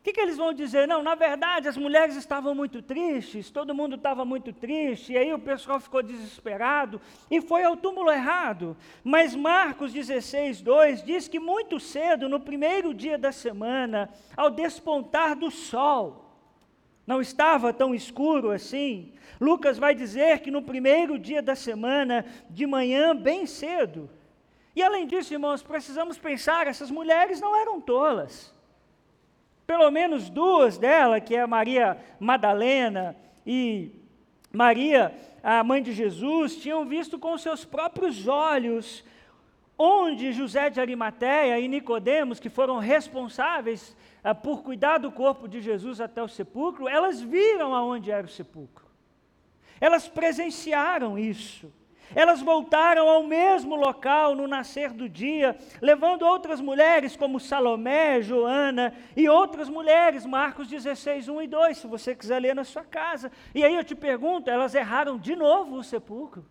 Que, 0.04 0.12
que 0.12 0.20
eles 0.20 0.37
vão 0.37 0.52
dizer? 0.52 0.87
Não, 0.87 1.02
na 1.02 1.14
verdade, 1.14 1.66
as 1.66 1.78
mulheres 1.78 2.14
estavam 2.14 2.54
muito 2.54 2.82
tristes, 2.82 3.50
todo 3.50 3.75
mundo 3.75 3.96
estava 3.96 4.23
muito 4.23 4.52
triste, 4.52 5.14
e 5.14 5.16
aí 5.16 5.32
o 5.32 5.38
pessoal 5.38 5.80
ficou 5.80 6.02
desesperado 6.02 7.00
e 7.30 7.40
foi 7.40 7.64
ao 7.64 7.75
túmulo 7.75 8.11
errado. 8.11 8.76
Mas 9.02 9.34
Marcos 9.34 9.94
16, 9.94 10.61
2 10.61 11.02
diz 11.02 11.26
que 11.26 11.40
muito 11.40 11.80
cedo, 11.80 12.28
no 12.28 12.38
primeiro 12.38 12.92
dia 12.92 13.16
da 13.16 13.32
semana, 13.32 14.11
ao 14.37 14.50
despontar 14.50 15.34
do 15.34 15.50
sol, 15.50 16.38
não 17.06 17.23
estava 17.23 17.73
tão 17.73 17.94
escuro 17.94 18.50
assim. 18.50 19.14
Lucas 19.40 19.78
vai 19.78 19.94
dizer 19.94 20.40
que 20.40 20.50
no 20.50 20.61
primeiro 20.61 21.18
dia 21.18 21.40
da 21.40 21.54
semana, 21.54 22.26
de 22.50 22.66
manhã, 22.66 23.16
bem 23.16 23.46
cedo. 23.46 24.11
E 24.76 24.82
além 24.82 25.06
disso, 25.06 25.32
irmãos, 25.32 25.62
precisamos 25.62 26.18
pensar: 26.18 26.66
essas 26.66 26.90
mulheres 26.90 27.40
não 27.40 27.56
eram 27.56 27.80
tolas. 27.80 28.53
Pelo 29.66 29.90
menos 29.90 30.28
duas 30.28 30.76
delas, 30.76 31.23
que 31.25 31.35
é 31.35 31.47
Maria 31.47 31.99
Madalena 32.21 33.16
e 33.47 33.90
Maria, 34.52 35.14
a 35.42 35.64
mãe 35.64 35.83
de 35.83 35.92
Jesus, 35.92 36.56
tinham 36.56 36.85
visto 36.85 37.18
com 37.18 37.37
seus 37.37 37.64
próprios 37.64 38.28
olhos 38.28 39.04
onde 39.78 40.33
José 40.33 40.71
de 40.71 40.80
Arimateia 40.80 41.59
e 41.59 41.66
Nicodemos, 41.66 42.38
que 42.38 42.49
foram 42.49 42.78
responsáveis 42.78 43.97
ah, 44.23 44.35
por 44.35 44.62
cuidar 44.62 44.99
do 44.99 45.11
corpo 45.11 45.49
de 45.49 45.61
Jesus 45.61 46.00
até 46.00 46.23
o 46.23 46.28
sepulcro, 46.28 46.88
elas 46.88 47.21
viram 47.21 47.75
aonde 47.75 48.11
era 48.11 48.26
o 48.26 48.30
sepulcro. 48.30 48.85
Elas 49.80 50.09
presenciaram 50.09 51.18
isso. 51.18 51.73
Elas 52.14 52.42
voltaram 52.42 53.08
ao 53.08 53.23
mesmo 53.23 53.76
local 53.76 54.34
no 54.34 54.49
nascer 54.49 54.92
do 54.92 55.08
dia, 55.08 55.56
levando 55.80 56.23
outras 56.23 56.61
mulheres 56.61 57.16
como 57.16 57.38
Salomé, 57.38 58.20
Joana 58.20 58.92
e 59.16 59.28
outras 59.28 59.68
mulheres, 59.68 60.26
Marcos 60.26 60.68
16, 60.68 61.28
1 61.28 61.42
e 61.42 61.46
2, 61.46 61.78
se 61.78 61.87
você 61.87 62.14
quiser 62.14 62.40
ler 62.40 62.54
na 62.54 62.64
sua 62.64 62.82
casa. 62.82 63.30
E 63.54 63.64
aí 63.64 63.75
eu 63.75 63.84
te 63.84 63.94
pergunto, 63.94 64.50
elas 64.50 64.75
erraram 64.75 65.18
de 65.18 65.37
novo 65.37 65.76
o 65.76 65.84
sepulcro? 65.84 66.44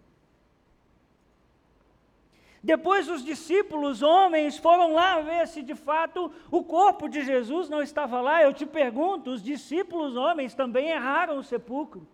Depois 2.64 3.10
os 3.10 3.26
discípulos, 3.26 4.02
homens, 4.02 4.58
foram 4.58 4.94
lá 4.94 5.20
ver 5.20 5.46
se 5.50 5.62
de 5.62 5.76
fato 5.76 6.32
o 6.50 6.64
corpo 6.64 7.10
de 7.10 7.22
Jesus 7.22 7.68
não 7.68 7.82
estava 7.82 8.22
lá. 8.22 8.42
Eu 8.42 8.54
te 8.54 8.66
pergunto, 8.66 9.32
os 9.32 9.44
discípulos, 9.44 10.16
homens, 10.16 10.56
também 10.56 10.88
erraram 10.88 11.38
o 11.38 11.44
sepulcro? 11.44 12.08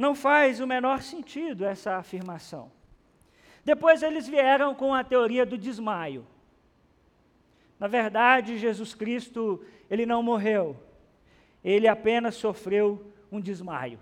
Não 0.00 0.14
faz 0.14 0.60
o 0.60 0.66
menor 0.66 1.02
sentido 1.02 1.62
essa 1.62 1.96
afirmação. 1.96 2.72
Depois 3.62 4.02
eles 4.02 4.26
vieram 4.26 4.74
com 4.74 4.94
a 4.94 5.04
teoria 5.04 5.44
do 5.44 5.58
desmaio. 5.58 6.26
Na 7.78 7.86
verdade, 7.86 8.56
Jesus 8.56 8.94
Cristo, 8.94 9.62
ele 9.90 10.06
não 10.06 10.22
morreu. 10.22 10.74
Ele 11.62 11.86
apenas 11.86 12.34
sofreu 12.36 13.12
um 13.30 13.38
desmaio. 13.38 13.98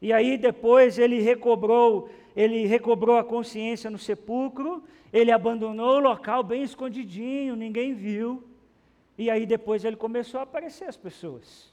E 0.00 0.14
aí 0.14 0.38
depois 0.38 0.98
ele 0.98 1.20
recobrou, 1.20 2.08
ele 2.34 2.64
recobrou 2.64 3.18
a 3.18 3.24
consciência 3.24 3.90
no 3.90 3.98
sepulcro, 3.98 4.82
ele 5.12 5.30
abandonou 5.30 5.96
o 5.96 6.00
local 6.00 6.42
bem 6.42 6.62
escondidinho, 6.62 7.54
ninguém 7.54 7.92
viu. 7.92 8.42
E 9.18 9.28
aí 9.28 9.44
depois 9.44 9.84
ele 9.84 9.96
começou 9.96 10.40
a 10.40 10.44
aparecer 10.44 10.88
as 10.88 10.96
pessoas. 10.96 11.71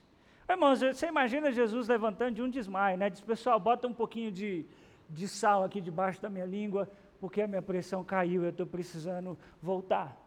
Irmãos, 0.50 0.80
você 0.80 1.08
imagina 1.08 1.52
Jesus 1.52 1.88
levantando 1.88 2.36
de 2.36 2.42
um 2.42 2.50
desmaio, 2.50 2.98
né? 2.98 3.10
Diz, 3.10 3.22
pessoal, 3.22 3.60
bota 3.60 3.88
um 3.88 3.94
pouquinho 3.94 4.32
de, 4.32 4.66
de 5.10 5.28
sal 5.28 5.64
aqui 5.64 5.80
debaixo 5.80 6.22
da 6.22 6.30
minha 6.30 6.46
língua, 6.46 6.90
porque 7.20 7.42
a 7.42 7.48
minha 7.48 7.62
pressão 7.62 8.04
caiu, 8.04 8.44
eu 8.44 8.50
estou 8.50 8.66
precisando 8.66 9.38
voltar. 9.62 10.18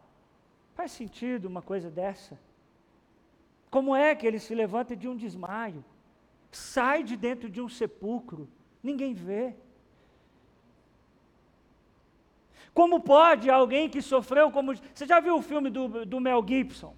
Faz 0.75 0.91
sentido 0.91 1.45
uma 1.45 1.61
coisa 1.61 1.91
dessa? 1.91 2.39
Como 3.69 3.95
é 3.95 4.15
que 4.15 4.25
ele 4.25 4.39
se 4.39 4.55
levanta 4.55 4.95
de 4.95 5.07
um 5.07 5.15
desmaio? 5.15 5.83
sai 6.55 7.03
de 7.03 7.17
dentro 7.17 7.49
de 7.49 7.59
um 7.61 7.67
sepulcro, 7.67 8.47
ninguém 8.81 9.13
vê. 9.13 9.55
Como 12.73 13.01
pode 13.01 13.49
alguém 13.49 13.89
que 13.89 14.01
sofreu 14.01 14.51
como. 14.51 14.73
Você 14.75 15.05
já 15.05 15.19
viu 15.19 15.35
o 15.35 15.41
filme 15.41 15.69
do, 15.69 16.05
do 16.05 16.19
Mel 16.19 16.43
Gibson? 16.47 16.95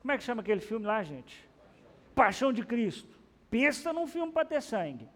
Como 0.00 0.12
é 0.12 0.18
que 0.18 0.24
chama 0.24 0.40
aquele 0.40 0.60
filme 0.60 0.86
lá, 0.86 1.02
gente? 1.02 1.48
Paixão 2.14 2.52
de 2.52 2.64
Cristo. 2.64 3.18
Pensa 3.50 3.92
num 3.92 4.06
filme 4.06 4.32
para 4.32 4.46
ter 4.46 4.62
sangue. 4.62 5.08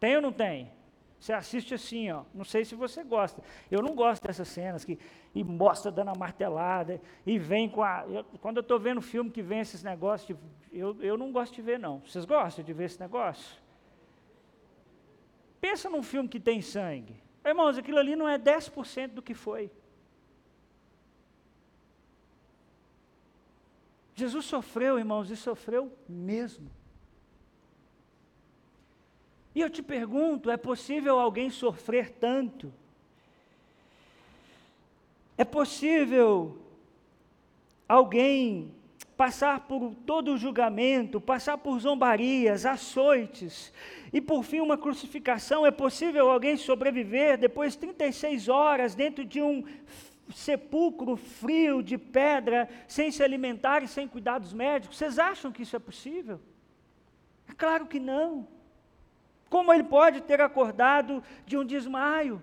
Tem 0.00 0.16
ou 0.16 0.22
não 0.22 0.32
tem? 0.32 0.70
Você 1.18 1.32
assiste 1.32 1.74
assim, 1.74 2.10
ó. 2.10 2.24
Não 2.34 2.44
sei 2.44 2.64
se 2.64 2.74
você 2.74 3.04
gosta. 3.04 3.42
Eu 3.70 3.80
não 3.80 3.94
gosto 3.94 4.22
dessas 4.26 4.48
cenas 4.48 4.84
que 4.84 4.98
e 5.34 5.42
mostra 5.42 5.90
dando 5.90 6.10
a 6.10 6.14
martelada 6.14 7.00
e 7.24 7.38
vem 7.38 7.68
com 7.68 7.82
a. 7.82 8.04
Eu, 8.08 8.24
quando 8.40 8.58
eu 8.58 8.62
estou 8.62 8.78
vendo 8.78 9.00
filme 9.00 9.30
que 9.30 9.40
vem 9.40 9.60
esses 9.60 9.82
negócios, 9.82 10.36
eu, 10.72 11.00
eu 11.00 11.16
não 11.16 11.32
gosto 11.32 11.54
de 11.54 11.62
ver, 11.62 11.78
não. 11.78 12.00
Vocês 12.00 12.24
gostam 12.24 12.64
de 12.64 12.72
ver 12.72 12.84
esse 12.84 13.00
negócio? 13.00 13.56
Pensa 15.60 15.88
num 15.88 16.02
filme 16.02 16.28
que 16.28 16.40
tem 16.40 16.60
sangue. 16.60 17.22
Irmãos, 17.44 17.78
aquilo 17.78 17.98
ali 17.98 18.14
não 18.14 18.28
é 18.28 18.38
10% 18.38 19.08
do 19.08 19.22
que 19.22 19.34
foi. 19.34 19.70
Jesus 24.22 24.44
sofreu, 24.44 25.00
irmãos, 25.00 25.32
e 25.32 25.36
sofreu 25.36 25.90
mesmo. 26.08 26.70
E 29.52 29.60
eu 29.60 29.68
te 29.68 29.82
pergunto: 29.82 30.48
é 30.48 30.56
possível 30.56 31.18
alguém 31.18 31.50
sofrer 31.50 32.08
tanto? 32.08 32.72
É 35.36 35.44
possível 35.44 36.56
alguém 37.88 38.72
passar 39.16 39.66
por 39.66 39.92
todo 40.06 40.34
o 40.34 40.38
julgamento, 40.38 41.20
passar 41.20 41.58
por 41.58 41.80
zombarias, 41.80 42.64
açoites 42.64 43.72
e 44.12 44.20
por 44.20 44.44
fim 44.44 44.60
uma 44.60 44.78
crucificação? 44.78 45.66
É 45.66 45.72
possível 45.72 46.30
alguém 46.30 46.56
sobreviver 46.56 47.38
depois 47.38 47.72
de 47.72 47.80
36 47.80 48.48
horas 48.48 48.94
dentro 48.94 49.24
de 49.24 49.42
um 49.42 49.64
sepulcro 50.30 51.16
frio 51.16 51.82
de 51.82 51.98
pedra, 51.98 52.68
sem 52.86 53.10
se 53.10 53.22
alimentar 53.22 53.82
e 53.82 53.88
sem 53.88 54.06
cuidados 54.08 54.52
médicos? 54.52 54.96
Vocês 54.96 55.18
acham 55.18 55.52
que 55.52 55.62
isso 55.62 55.76
é 55.76 55.78
possível? 55.78 56.40
É 57.48 57.52
claro 57.52 57.86
que 57.86 57.98
não. 57.98 58.46
Como 59.50 59.72
ele 59.72 59.84
pode 59.84 60.22
ter 60.22 60.40
acordado 60.40 61.22
de 61.44 61.56
um 61.56 61.64
desmaio? 61.64 62.40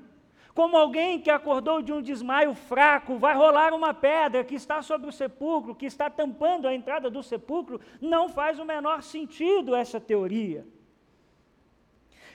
Como 0.53 0.75
alguém 0.75 1.19
que 1.21 1.29
acordou 1.29 1.81
de 1.81 1.93
um 1.93 2.01
desmaio 2.01 2.53
fraco, 2.53 3.17
vai 3.17 3.33
rolar 3.33 3.74
uma 3.74 3.93
pedra 3.93 4.43
que 4.43 4.55
está 4.55 4.81
sobre 4.81 5.07
o 5.07 5.12
sepulcro, 5.12 5.74
que 5.74 5.86
está 5.86 6.09
tampando 6.09 6.67
a 6.67 6.74
entrada 6.74 7.09
do 7.09 7.24
sepulcro, 7.24 7.79
não 8.01 8.29
faz 8.29 8.59
o 8.59 8.65
menor 8.65 9.01
sentido 9.01 9.75
essa 9.75 10.00
teoria. 10.00 10.67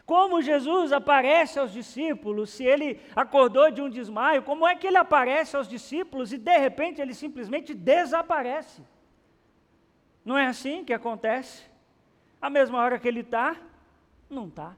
Como 0.06 0.42
Jesus 0.42 0.92
aparece 0.92 1.58
aos 1.58 1.72
discípulos, 1.72 2.50
se 2.50 2.64
ele 2.64 3.00
acordou 3.16 3.70
de 3.70 3.80
um 3.80 3.88
desmaio, 3.88 4.42
como 4.42 4.68
é 4.68 4.76
que 4.76 4.86
ele 4.86 4.98
aparece 4.98 5.56
aos 5.56 5.66
discípulos 5.66 6.32
e 6.32 6.38
de 6.38 6.58
repente 6.58 7.00
ele 7.00 7.14
simplesmente 7.14 7.72
desaparece? 7.72 8.82
Não 10.24 10.36
é 10.36 10.46
assim 10.46 10.84
que 10.84 10.92
acontece? 10.92 11.64
A 12.40 12.50
mesma 12.50 12.78
hora 12.78 12.98
que 12.98 13.08
ele 13.08 13.20
está, 13.20 13.56
não 14.28 14.48
está. 14.48 14.76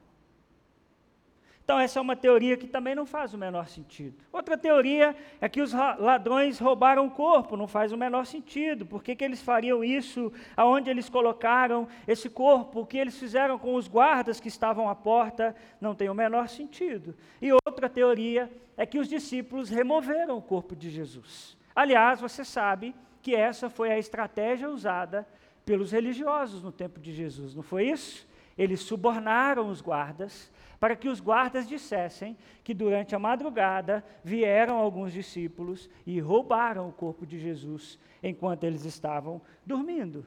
Então, 1.67 1.81
essa 1.81 1.99
é 1.99 2.01
uma 2.01 2.15
teoria 2.15 2.55
que 2.55 2.65
também 2.65 2.95
não 2.95 3.05
faz 3.05 3.33
o 3.33 3.37
menor 3.37 3.67
sentido. 3.67 4.15
Outra 4.31 4.57
teoria 4.57 5.13
é 5.41 5.49
que 5.49 5.61
os 5.61 5.73
ladrões 5.73 6.59
roubaram 6.59 7.05
o 7.05 7.11
corpo, 7.11 7.57
não 7.57 7.67
faz 7.67 7.91
o 7.91 7.97
menor 7.97 8.25
sentido. 8.25 8.85
Por 8.85 9.03
que, 9.03 9.13
que 9.13 9.25
eles 9.25 9.41
fariam 9.41 9.83
isso? 9.83 10.31
Aonde 10.55 10.89
eles 10.89 11.09
colocaram 11.09 11.85
esse 12.07 12.29
corpo? 12.29 12.79
O 12.79 12.85
que 12.85 12.97
eles 12.97 13.19
fizeram 13.19 13.59
com 13.59 13.75
os 13.75 13.85
guardas 13.85 14.39
que 14.39 14.47
estavam 14.47 14.87
à 14.87 14.95
porta? 14.95 15.53
Não 15.81 15.93
tem 15.93 16.07
o 16.07 16.13
menor 16.13 16.47
sentido. 16.47 17.13
E 17.41 17.51
outra 17.51 17.89
teoria 17.89 18.49
é 18.77 18.85
que 18.85 18.97
os 18.97 19.09
discípulos 19.09 19.69
removeram 19.69 20.37
o 20.37 20.41
corpo 20.41 20.73
de 20.73 20.89
Jesus. 20.89 21.57
Aliás, 21.75 22.21
você 22.21 22.45
sabe 22.45 22.95
que 23.21 23.35
essa 23.35 23.69
foi 23.69 23.91
a 23.91 23.99
estratégia 23.99 24.69
usada 24.69 25.27
pelos 25.65 25.91
religiosos 25.91 26.63
no 26.63 26.71
tempo 26.71 26.97
de 26.97 27.11
Jesus, 27.11 27.53
não 27.53 27.61
foi 27.61 27.89
isso? 27.89 28.25
Eles 28.57 28.79
subornaram 28.79 29.69
os 29.69 29.81
guardas 29.81 30.49
para 30.79 30.95
que 30.95 31.09
os 31.09 31.19
guardas 31.19 31.67
dissessem 31.67 32.37
que 32.63 32.73
durante 32.73 33.15
a 33.15 33.19
madrugada 33.19 34.03
vieram 34.23 34.77
alguns 34.77 35.11
discípulos 35.11 35.89
e 36.05 36.19
roubaram 36.19 36.87
o 36.87 36.93
corpo 36.93 37.25
de 37.25 37.39
Jesus 37.39 37.99
enquanto 38.21 38.63
eles 38.63 38.85
estavam 38.85 39.41
dormindo. 39.65 40.25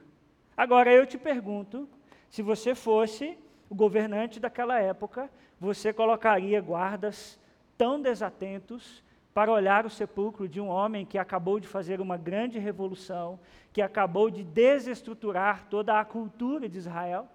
Agora 0.57 0.93
eu 0.93 1.07
te 1.07 1.17
pergunto: 1.17 1.89
se 2.29 2.43
você 2.43 2.75
fosse 2.75 3.39
o 3.69 3.75
governante 3.75 4.41
daquela 4.41 4.79
época, 4.81 5.31
você 5.59 5.93
colocaria 5.93 6.61
guardas 6.61 7.39
tão 7.77 8.01
desatentos 8.01 9.03
para 9.33 9.53
olhar 9.53 9.87
o 9.87 9.91
sepulcro 9.91 10.49
de 10.49 10.61
um 10.61 10.69
homem 10.69 11.07
que 11.07 11.17
acabou 11.17 11.61
de 11.61 11.69
fazer 11.69 12.01
uma 12.01 12.17
grande 12.17 12.59
revolução, 12.59 13.39
que 13.73 13.81
acabou 13.81 14.29
de 14.29 14.43
desestruturar 14.43 15.67
toda 15.69 16.01
a 16.01 16.05
cultura 16.05 16.69
de 16.69 16.79
Israel? 16.79 17.29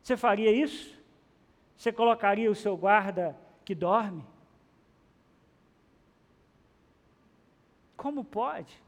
Você 0.00 0.16
faria 0.16 0.52
isso? 0.52 0.99
Você 1.80 1.90
colocaria 1.90 2.50
o 2.50 2.54
seu 2.54 2.76
guarda 2.76 3.34
que 3.64 3.74
dorme? 3.74 4.22
Como 7.96 8.22
pode? 8.22 8.78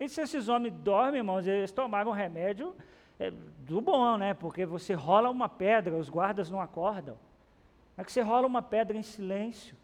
E 0.00 0.08
se 0.08 0.22
esses 0.22 0.48
homens 0.48 0.72
dormem, 0.72 1.18
irmãos, 1.18 1.46
eles 1.46 1.70
tomaram 1.70 2.10
um 2.10 2.14
remédio 2.14 2.74
é, 3.20 3.30
do 3.30 3.82
bom, 3.82 4.16
né? 4.16 4.32
Porque 4.32 4.64
você 4.64 4.94
rola 4.94 5.28
uma 5.28 5.46
pedra, 5.46 5.94
os 5.94 6.08
guardas 6.08 6.48
não 6.48 6.58
acordam. 6.58 7.18
É 7.98 8.02
que 8.02 8.10
você 8.10 8.22
rola 8.22 8.46
uma 8.46 8.62
pedra 8.62 8.96
em 8.96 9.02
silêncio. 9.02 9.76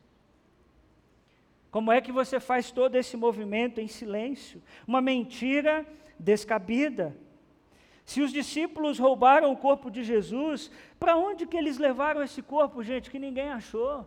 Como 1.70 1.92
é 1.92 2.00
que 2.00 2.10
você 2.10 2.40
faz 2.40 2.70
todo 2.70 2.94
esse 2.94 3.14
movimento 3.14 3.78
em 3.78 3.88
silêncio? 3.88 4.62
Uma 4.86 5.02
mentira 5.02 5.86
descabida. 6.18 7.14
Se 8.04 8.20
os 8.20 8.32
discípulos 8.32 8.98
roubaram 8.98 9.50
o 9.52 9.56
corpo 9.56 9.90
de 9.90 10.04
Jesus, 10.04 10.70
para 11.00 11.16
onde 11.16 11.46
que 11.46 11.56
eles 11.56 11.78
levaram 11.78 12.22
esse 12.22 12.42
corpo, 12.42 12.82
gente, 12.82 13.10
que 13.10 13.18
ninguém 13.18 13.48
achou? 13.48 14.06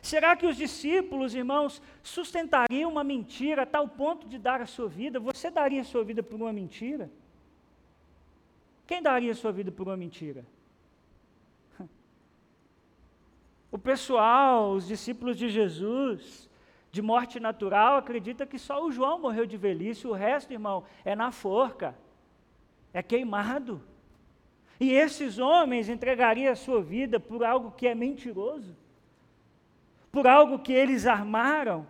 Será 0.00 0.34
que 0.36 0.46
os 0.46 0.56
discípulos, 0.56 1.34
irmãos, 1.34 1.80
sustentariam 2.02 2.90
uma 2.90 3.04
mentira 3.04 3.62
a 3.62 3.66
tal 3.66 3.88
ponto 3.88 4.28
de 4.28 4.38
dar 4.38 4.60
a 4.60 4.66
sua 4.66 4.88
vida? 4.88 5.20
Você 5.20 5.50
daria 5.50 5.80
a 5.80 5.84
sua 5.84 6.02
vida 6.02 6.22
por 6.22 6.40
uma 6.40 6.52
mentira? 6.52 7.08
Quem 8.86 9.00
daria 9.00 9.30
a 9.30 9.34
sua 9.34 9.52
vida 9.52 9.70
por 9.70 9.86
uma 9.88 9.96
mentira? 9.96 10.44
O 13.70 13.78
pessoal, 13.78 14.72
os 14.72 14.86
discípulos 14.86 15.34
de 15.34 15.48
Jesus, 15.48 16.46
de 16.92 17.00
morte 17.00 17.40
natural, 17.40 17.96
acredita 17.96 18.46
que 18.46 18.58
só 18.58 18.84
o 18.84 18.92
João 18.92 19.18
morreu 19.18 19.46
de 19.46 19.56
velhice, 19.56 20.06
o 20.06 20.12
resto, 20.12 20.52
irmão, 20.52 20.84
é 21.06 21.16
na 21.16 21.32
forca, 21.32 21.96
é 22.92 23.02
queimado. 23.02 23.82
E 24.78 24.92
esses 24.92 25.38
homens 25.38 25.88
entregariam 25.88 26.52
a 26.52 26.56
sua 26.56 26.82
vida 26.82 27.18
por 27.18 27.42
algo 27.42 27.70
que 27.70 27.86
é 27.86 27.94
mentiroso, 27.94 28.76
por 30.10 30.26
algo 30.26 30.58
que 30.58 30.74
eles 30.74 31.06
armaram. 31.06 31.86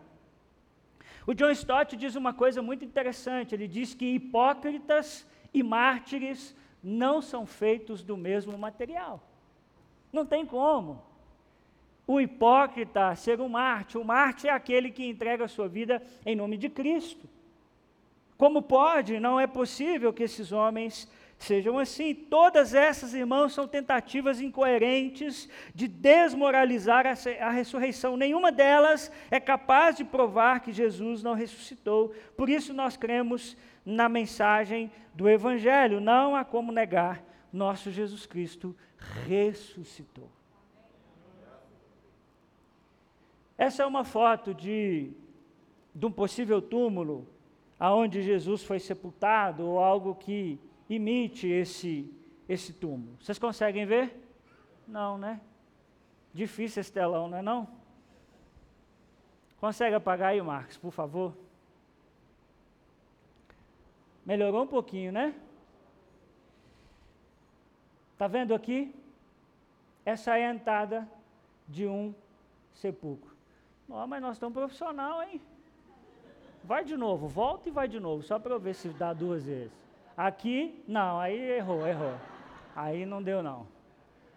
O 1.27 1.35
John 1.35 1.51
Stott 1.51 1.97
diz 1.97 2.15
uma 2.15 2.33
coisa 2.33 2.63
muito 2.63 2.85
interessante: 2.85 3.57
ele 3.57 3.67
diz 3.67 3.95
que 3.95 4.15
hipócritas 4.15 5.27
e 5.53 5.65
mártires 5.65 6.55
não 6.81 7.21
são 7.21 7.45
feitos 7.45 8.05
do 8.05 8.17
mesmo 8.17 8.57
material. 8.57 9.21
Não 10.13 10.25
tem 10.25 10.47
como 10.47 11.03
o 12.13 12.21
hipócrita 12.21 13.15
ser 13.17 13.41
um 13.41 13.49
Marte. 13.49 13.97
O 13.97 14.05
Marte 14.05 14.47
é 14.47 14.51
aquele 14.51 14.91
que 14.91 15.07
entrega 15.07 15.45
a 15.45 15.49
sua 15.49 15.69
vida 15.69 16.03
em 16.27 16.37
nome 16.37 16.57
de 16.59 16.69
Cristo. 16.69 17.29
Como 18.37 18.61
pode? 18.61 19.19
Não 19.19 19.41
é 19.41 19.47
possível 19.47 20.13
que 20.13 20.23
esses 20.23 20.53
homens 20.53 21.09
sejam 21.39 21.79
assim. 21.79 22.15
Todas 22.15 22.75
essas, 22.75 23.15
irmãos, 23.15 23.55
são 23.55 23.67
tentativas 23.67 24.41
incoerentes 24.41 25.49
de 25.75 25.89
desmoralizar 25.89 27.07
a, 27.07 27.15
a, 27.47 27.51
ressurreição. 27.51 28.17
Nenhuma 28.17 28.53
delas 28.53 29.11
é 29.31 29.41
capaz 29.41 29.97
de 29.97 30.05
provar 30.05 30.61
que 30.61 30.73
Jesus 30.73 31.23
não 31.23 31.35
ressuscitou. 31.35 32.15
Por 32.37 32.51
isso 32.51 32.75
nós 32.75 32.97
cremos 32.97 33.57
na 33.87 34.09
mensagem 34.09 34.91
do 35.15 35.29
Evangelho. 35.29 36.01
Não 36.01 36.37
há 36.37 36.45
como 36.45 36.73
negar 36.73 37.25
nosso 37.53 37.91
Jesus 37.91 38.27
Cristo 38.27 38.77
ressuscitou. 39.27 40.31
Essa 43.57 43.83
é 43.83 43.87
uma 43.87 44.05
foto 44.05 44.55
de, 44.55 45.13
de 45.95 46.07
um 46.07 46.13
possível 46.13 46.61
túmulo 46.61 47.27
aonde 47.79 48.23
Jesus 48.23 48.63
foi 48.63 48.79
sepultado 48.79 49.67
ou 49.67 49.79
algo 49.79 50.15
que 50.15 50.59
imite 50.89 51.49
esse, 51.49 52.13
esse 52.49 52.73
túmulo. 52.73 53.17
Vocês 53.21 53.39
conseguem 53.39 53.85
ver? 53.85 54.17
Não, 54.87 55.19
né? 55.19 55.41
Difícil 56.33 56.81
esse 56.81 56.93
telão, 56.93 57.29
não 57.29 57.39
é 57.39 57.43
não? 57.43 57.69
Consegue 59.61 59.95
apagar 59.95 60.31
aí, 60.31 60.41
Marcos, 60.41 60.77
por 60.77 60.91
favor? 60.91 61.37
Melhorou 64.25 64.63
um 64.63 64.67
pouquinho, 64.67 65.13
né? 65.13 65.35
Está 68.13 68.27
vendo 68.27 68.55
aqui? 68.55 68.95
Essa 70.05 70.39
é 70.39 70.47
a 70.47 70.55
entrada 70.55 71.09
de 71.69 71.87
um 71.87 72.15
sepulcro. 72.73 73.32
Oh, 73.89 74.07
mas 74.07 74.23
nós 74.23 74.37
estamos 74.37 74.55
profissional, 74.55 75.23
hein? 75.23 75.41
Vai 76.65 76.85
de 76.85 76.97
novo, 76.97 77.27
volta 77.27 77.69
e 77.69 77.73
vai 77.73 77.89
de 77.89 77.99
novo, 77.99 78.23
só 78.23 78.39
para 78.39 78.55
eu 78.55 78.61
ver 78.61 78.75
se 78.75 78.89
dá 78.91 79.13
duas 79.13 79.45
vezes. 79.45 79.73
Aqui, 80.17 80.83
não, 80.87 81.19
aí 81.19 81.39
errou, 81.57 81.87
errou. 81.87 82.15
Aí 82.75 83.05
não 83.05 83.23
deu 83.23 83.43
não. 83.43 83.67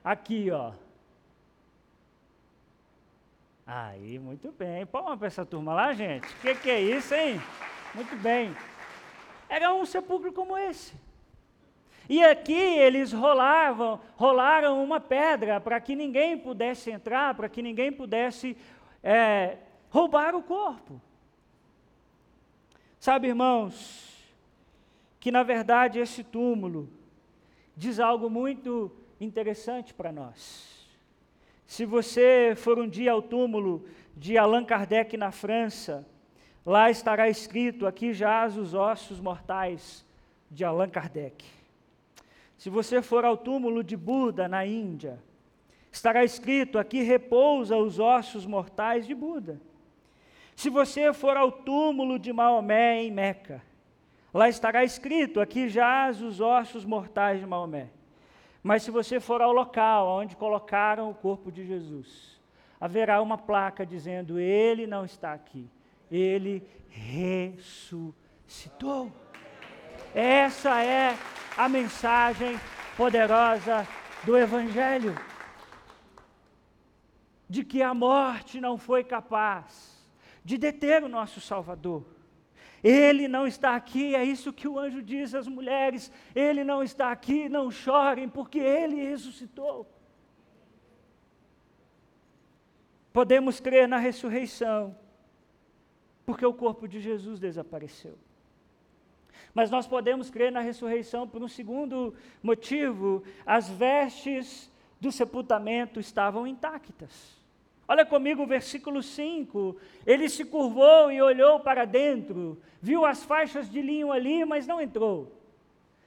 Aqui, 0.04 0.50
ó. 0.52 0.72
Aí, 3.66 4.20
muito 4.20 4.52
bem. 4.52 4.86
Palma 4.86 5.18
para 5.18 5.28
essa 5.28 5.46
turma 5.46 5.74
lá, 5.74 5.94
gente. 5.94 6.28
O 6.28 6.40
que, 6.40 6.56
que 6.56 6.70
é 6.70 6.80
isso, 6.80 7.14
hein? 7.14 7.42
Muito 7.94 8.16
bem. 8.18 8.56
Era 9.50 9.74
um 9.74 9.86
sepulcro 9.86 10.32
como 10.32 10.58
esse. 10.58 10.94
E 12.08 12.24
aqui 12.24 12.54
eles 12.54 13.12
rolavam, 13.12 14.00
rolaram 14.16 14.84
uma 14.84 15.00
pedra 15.00 15.60
para 15.60 15.80
que 15.80 15.96
ninguém 15.96 16.38
pudesse 16.38 16.92
entrar, 16.92 17.34
para 17.34 17.50
que 17.50 17.64
ninguém 17.64 17.92
pudesse 17.92 18.56
é, 19.06 19.60
roubar 19.92 20.34
o 20.36 20.42
corpo. 20.42 21.00
Sabe, 23.00 23.28
irmãos, 23.28 24.36
que 25.20 25.32
na 25.32 25.44
verdade 25.44 26.00
esse 26.00 26.24
túmulo 26.24 26.90
diz 27.78 28.00
algo 28.00 28.32
muito 28.32 28.92
interessante 29.22 29.94
para 29.94 30.12
nós. 30.12 30.90
Se 31.68 31.86
você 31.86 32.56
for 32.58 32.80
um 32.80 32.88
dia 32.88 33.12
ao 33.12 33.22
túmulo 33.22 33.88
de 34.18 34.40
Allan 34.40 34.66
Kardec 34.66 35.16
na 35.18 35.32
França, 35.32 36.08
lá 36.66 36.90
estará 36.90 37.30
escrito: 37.30 37.86
aqui 37.86 38.12
jaz 38.12 38.58
os 38.58 38.74
ossos 38.74 39.20
mortais 39.20 40.04
de 40.50 40.64
Allan 40.64 40.90
Kardec. 40.90 41.46
Se 42.58 42.72
você 42.72 43.04
for 43.04 43.24
ao 43.24 43.38
túmulo 43.38 43.84
de 43.84 43.96
Buda 43.96 44.48
na 44.48 44.66
Índia, 44.66 45.22
estará 45.96 46.24
escrito: 46.24 46.78
aqui 46.78 47.02
repousa 47.02 47.76
os 47.78 48.00
ossos 48.00 48.46
mortais 48.46 49.08
de 49.08 49.16
Buda. 49.16 49.60
Se 50.56 50.70
você 50.70 51.12
for 51.14 51.36
ao 51.38 51.52
túmulo 51.52 52.20
de 52.20 52.32
Maomé 52.32 53.02
em 53.04 53.12
Meca, 53.12 53.64
lá 54.34 54.48
estará 54.50 54.84
escrito: 54.84 55.40
aqui 55.40 55.70
jaz 55.70 56.22
os 56.22 56.42
ossos 56.42 56.86
mortais 56.86 57.40
de 57.40 57.46
Maomé. 57.46 57.90
Mas 58.62 58.84
se 58.84 58.92
você 58.92 59.20
for 59.20 59.42
ao 59.42 59.54
local 59.54 60.08
onde 60.08 60.36
colocaram 60.36 61.10
o 61.10 61.16
corpo 61.16 61.52
de 61.52 61.66
Jesus, 61.66 62.42
haverá 62.80 63.22
uma 63.22 63.38
placa 63.38 63.86
dizendo: 63.86 64.38
Ele 64.38 64.86
não 64.86 65.06
está 65.06 65.34
aqui, 65.34 65.70
ele 66.12 66.62
ressuscitou. 66.90 68.14
Essa 70.14 70.84
é 70.84 71.16
a 71.58 71.70
mensagem 71.70 72.60
poderosa 72.98 73.88
do 74.26 74.38
Evangelho: 74.38 75.16
de 77.50 77.64
que 77.64 77.82
a 77.82 77.94
morte 77.94 78.60
não 78.60 78.78
foi 78.78 79.04
capaz 79.04 80.06
de 80.44 80.58
deter 80.58 81.04
o 81.04 81.10
nosso 81.10 81.40
Salvador. 81.42 82.06
Ele 82.84 83.28
não 83.28 83.48
está 83.48 83.76
aqui, 83.76 84.16
é 84.16 84.24
isso 84.24 84.54
que 84.54 84.68
o 84.68 84.78
anjo 84.78 85.02
diz 85.02 85.34
às 85.34 85.48
mulheres: 85.48 86.12
Ele 86.36 86.64
não 86.64 86.84
está 86.84 87.12
aqui, 87.12 87.50
não 87.50 87.72
chorem, 87.72 88.30
porque 88.30 88.60
Ele 88.60 89.04
ressuscitou. 89.04 89.90
Podemos 93.12 93.60
crer 93.60 93.88
na 93.88 93.98
ressurreição, 93.98 94.96
porque 96.26 96.46
o 96.46 96.54
corpo 96.54 96.88
de 96.88 97.00
Jesus 97.00 97.40
desapareceu. 97.40 98.20
Mas 99.54 99.72
nós 99.72 99.88
podemos 99.88 100.30
crer 100.30 100.52
na 100.52 100.60
ressurreição 100.60 101.28
por 101.28 101.42
um 101.42 101.48
segundo 101.48 102.14
motivo: 102.44 103.24
as 103.46 103.70
vestes 103.70 104.70
do 105.00 105.12
sepultamento 105.12 106.00
estavam 106.00 106.48
intactas. 106.48 107.36
Olha 107.88 108.06
comigo 108.06 108.44
o 108.44 108.48
versículo 108.48 109.04
5. 109.04 109.78
Ele 110.06 110.28
se 110.28 110.44
curvou 110.46 111.12
e 111.12 111.22
olhou 111.22 111.60
para 111.60 111.86
dentro, 111.86 112.60
viu 112.82 113.06
as 113.06 113.24
faixas 113.24 113.70
de 113.70 113.82
linho 113.82 114.12
ali, 114.12 114.44
mas 114.44 114.66
não 114.66 114.82
entrou. 114.82 115.32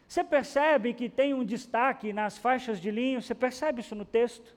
Você 0.09 0.25
percebe 0.25 0.95
que 0.95 1.09
tem 1.09 1.35
um 1.35 1.45
destaque 1.45 2.13
nas 2.13 2.39
faixas 2.39 2.81
de 2.81 2.91
linho? 2.91 3.21
Você 3.21 3.35
percebe 3.35 3.81
isso 3.81 3.95
no 3.95 4.05
texto? 4.05 4.57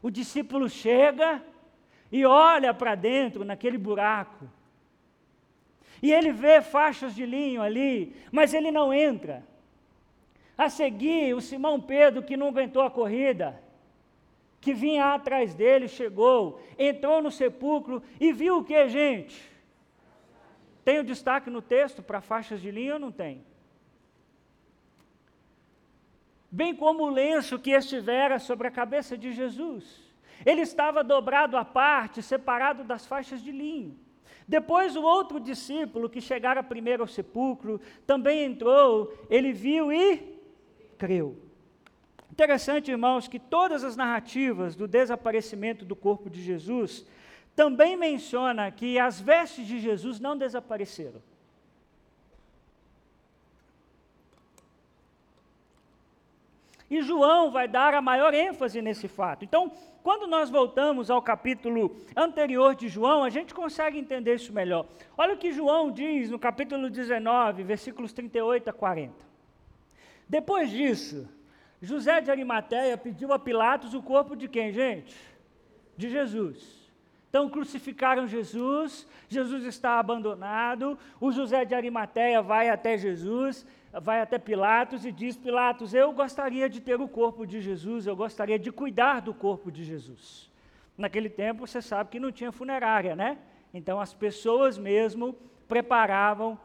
O 0.00 0.10
discípulo 0.10 0.68
chega 0.68 1.42
e 2.10 2.24
olha 2.24 2.72
para 2.72 2.94
dentro, 2.94 3.44
naquele 3.44 3.76
buraco. 3.76 4.48
E 6.00 6.12
ele 6.12 6.32
vê 6.32 6.60
faixas 6.62 7.14
de 7.14 7.26
linho 7.26 7.62
ali, 7.62 8.14
mas 8.30 8.54
ele 8.54 8.70
não 8.70 8.94
entra. 8.94 9.42
A 10.56 10.68
seguir, 10.68 11.34
o 11.34 11.40
Simão 11.40 11.80
Pedro, 11.80 12.22
que 12.22 12.36
não 12.36 12.48
aguentou 12.48 12.82
a 12.82 12.90
corrida, 12.90 13.60
que 14.60 14.72
vinha 14.72 15.14
atrás 15.14 15.54
dele, 15.54 15.88
chegou, 15.88 16.60
entrou 16.78 17.20
no 17.20 17.30
sepulcro 17.30 18.02
e 18.20 18.32
viu 18.32 18.58
o 18.58 18.64
que, 18.64 18.88
gente? 18.88 19.52
Tem 20.84 20.98
o 20.98 21.04
destaque 21.04 21.50
no 21.50 21.60
texto 21.60 22.02
para 22.02 22.20
faixas 22.20 22.60
de 22.60 22.70
linha 22.70 22.94
ou 22.94 23.00
não 23.00 23.10
tem? 23.10 23.44
Bem 26.50 26.74
como 26.74 27.04
o 27.04 27.10
lenço 27.10 27.58
que 27.58 27.70
estivera 27.70 28.38
sobre 28.38 28.68
a 28.68 28.70
cabeça 28.70 29.18
de 29.18 29.32
Jesus. 29.32 30.02
Ele 30.46 30.60
estava 30.60 31.02
dobrado 31.02 31.56
à 31.56 31.64
parte, 31.64 32.22
separado 32.22 32.84
das 32.84 33.04
faixas 33.04 33.42
de 33.42 33.50
linho. 33.50 33.98
Depois, 34.46 34.94
o 34.94 35.02
outro 35.02 35.40
discípulo 35.40 36.08
que 36.08 36.20
chegara 36.20 36.62
primeiro 36.62 37.02
ao 37.02 37.08
sepulcro 37.08 37.80
também 38.06 38.44
entrou, 38.44 39.12
ele 39.28 39.52
viu 39.52 39.92
e 39.92 40.33
creu. 40.94 41.36
Interessante, 42.30 42.90
irmãos, 42.90 43.28
que 43.28 43.38
todas 43.38 43.84
as 43.84 43.96
narrativas 43.96 44.74
do 44.74 44.88
desaparecimento 44.88 45.84
do 45.84 45.94
corpo 45.94 46.28
de 46.28 46.42
Jesus 46.42 47.06
também 47.54 47.96
menciona 47.96 48.70
que 48.70 48.98
as 48.98 49.20
vestes 49.20 49.66
de 49.66 49.78
Jesus 49.78 50.18
não 50.18 50.36
desapareceram. 50.36 51.22
E 56.90 57.02
João 57.02 57.50
vai 57.50 57.66
dar 57.66 57.94
a 57.94 58.02
maior 58.02 58.34
ênfase 58.34 58.82
nesse 58.82 59.08
fato. 59.08 59.44
Então, 59.44 59.72
quando 60.02 60.26
nós 60.26 60.50
voltamos 60.50 61.10
ao 61.10 61.22
capítulo 61.22 61.96
anterior 62.14 62.74
de 62.74 62.88
João, 62.88 63.24
a 63.24 63.30
gente 63.30 63.54
consegue 63.54 63.98
entender 63.98 64.34
isso 64.34 64.52
melhor. 64.52 64.86
Olha 65.16 65.34
o 65.34 65.38
que 65.38 65.50
João 65.50 65.90
diz 65.90 66.30
no 66.30 66.38
capítulo 66.38 66.90
19, 66.90 67.62
versículos 67.62 68.12
38 68.12 68.68
a 68.68 68.72
40. 68.72 69.33
Depois 70.34 70.68
disso, 70.68 71.28
José 71.80 72.20
de 72.20 72.28
Arimateia 72.28 72.98
pediu 72.98 73.32
a 73.32 73.38
Pilatos 73.38 73.94
o 73.94 74.02
corpo 74.02 74.34
de 74.34 74.48
quem, 74.48 74.72
gente? 74.72 75.14
De 75.96 76.10
Jesus. 76.10 76.90
Então 77.28 77.48
crucificaram 77.48 78.26
Jesus, 78.26 79.06
Jesus 79.28 79.64
está 79.64 80.00
abandonado, 80.00 80.98
o 81.20 81.30
José 81.30 81.64
de 81.64 81.72
Arimateia 81.72 82.42
vai 82.42 82.68
até 82.68 82.98
Jesus, 82.98 83.64
vai 84.02 84.20
até 84.20 84.36
Pilatos 84.36 85.04
e 85.04 85.12
diz: 85.12 85.36
Pilatos, 85.36 85.94
eu 85.94 86.12
gostaria 86.12 86.68
de 86.68 86.80
ter 86.80 87.00
o 87.00 87.06
corpo 87.06 87.46
de 87.46 87.60
Jesus, 87.60 88.04
eu 88.04 88.16
gostaria 88.16 88.58
de 88.58 88.72
cuidar 88.72 89.20
do 89.20 89.32
corpo 89.32 89.70
de 89.70 89.84
Jesus. 89.84 90.50
Naquele 90.98 91.30
tempo 91.30 91.64
você 91.64 91.80
sabe 91.80 92.10
que 92.10 92.18
não 92.18 92.32
tinha 92.32 92.50
funerária, 92.50 93.14
né? 93.14 93.38
Então 93.72 94.00
as 94.00 94.12
pessoas 94.12 94.76
mesmo 94.76 95.36
preparavam 95.68 96.58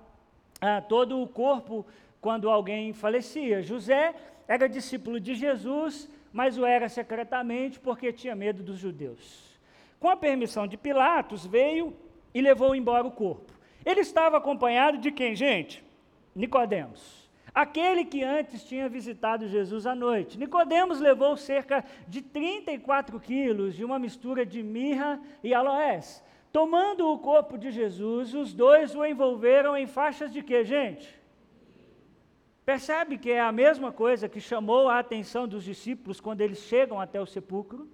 ah, 0.59 0.81
todo 0.81 1.21
o 1.21 1.27
corpo 1.27 1.85
quando 2.21 2.49
alguém 2.49 2.93
falecia. 2.93 3.61
José 3.61 4.13
era 4.47 4.67
discípulo 4.67 5.19
de 5.19 5.35
Jesus, 5.35 6.09
mas 6.33 6.57
o 6.57 6.65
era 6.65 6.89
secretamente 6.89 7.79
porque 7.79 8.11
tinha 8.11 8.35
medo 8.35 8.63
dos 8.63 8.77
judeus. 8.77 9.49
Com 9.99 10.09
a 10.09 10.17
permissão 10.17 10.67
de 10.67 10.77
Pilatos, 10.77 11.45
veio 11.45 11.93
e 12.33 12.41
levou 12.41 12.75
embora 12.75 13.05
o 13.05 13.11
corpo. 13.11 13.53
Ele 13.85 14.01
estava 14.01 14.37
acompanhado 14.37 14.97
de 14.97 15.11
quem, 15.11 15.35
gente? 15.35 15.83
Nicodemos. 16.35 17.29
Aquele 17.53 18.05
que 18.05 18.23
antes 18.23 18.63
tinha 18.63 18.87
visitado 18.87 19.47
Jesus 19.47 19.85
à 19.85 19.95
noite. 19.95 20.37
Nicodemos 20.37 20.99
levou 20.99 21.35
cerca 21.35 21.83
de 22.07 22.21
34 22.21 23.19
quilos 23.19 23.75
de 23.75 23.83
uma 23.83 23.97
mistura 23.97 24.45
de 24.45 24.61
mirra 24.61 25.19
e 25.43 25.53
aloés. 25.53 26.23
Tomando 26.51 27.11
o 27.11 27.19
corpo 27.19 27.57
de 27.57 27.71
Jesus, 27.71 28.33
os 28.33 28.53
dois 28.53 28.95
o 28.95 29.05
envolveram 29.05 29.75
em 29.75 29.87
faixas 29.87 30.31
de 30.31 30.41
quê, 30.41 30.63
gente? 30.63 31.18
Percebe 32.69 33.17
que 33.17 33.31
é 33.31 33.41
a 33.41 33.51
mesma 33.51 33.91
coisa 33.91 34.29
que 34.29 34.39
chamou 34.39 34.89
a 34.89 34.99
atenção 34.99 35.47
dos 35.47 35.63
discípulos 35.63 36.21
quando 36.21 36.41
eles 36.41 36.59
chegam 36.59 37.01
até 37.01 37.19
o 37.19 37.25
sepulcro? 37.25 37.89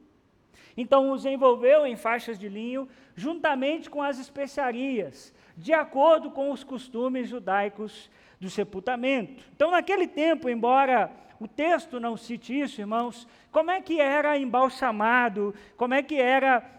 Então 0.76 1.12
os 1.12 1.26
envolveu 1.26 1.86
em 1.86 1.96
faixas 1.96 2.38
de 2.38 2.50
linho, 2.50 2.86
juntamente 3.16 3.90
com 3.90 4.02
as 4.02 4.20
especiarias, 4.20 5.34
de 5.56 5.72
acordo 5.72 6.30
com 6.30 6.52
os 6.52 6.62
costumes 6.62 7.30
judaicos 7.30 8.12
do 8.38 8.50
sepultamento. 8.50 9.46
Então, 9.56 9.72
naquele 9.72 10.10
tempo, 10.10 10.50
embora 10.50 11.10
o 11.40 11.48
texto 11.48 11.98
não 11.98 12.18
cite 12.18 12.60
isso, 12.60 12.82
irmãos, 12.82 13.26
como 13.54 13.72
é 13.72 13.80
que 13.80 14.02
era 14.02 14.38
embalsamado, 14.38 15.56
como 15.78 15.94
é 15.94 16.04
que 16.04 16.20
era 16.20 16.70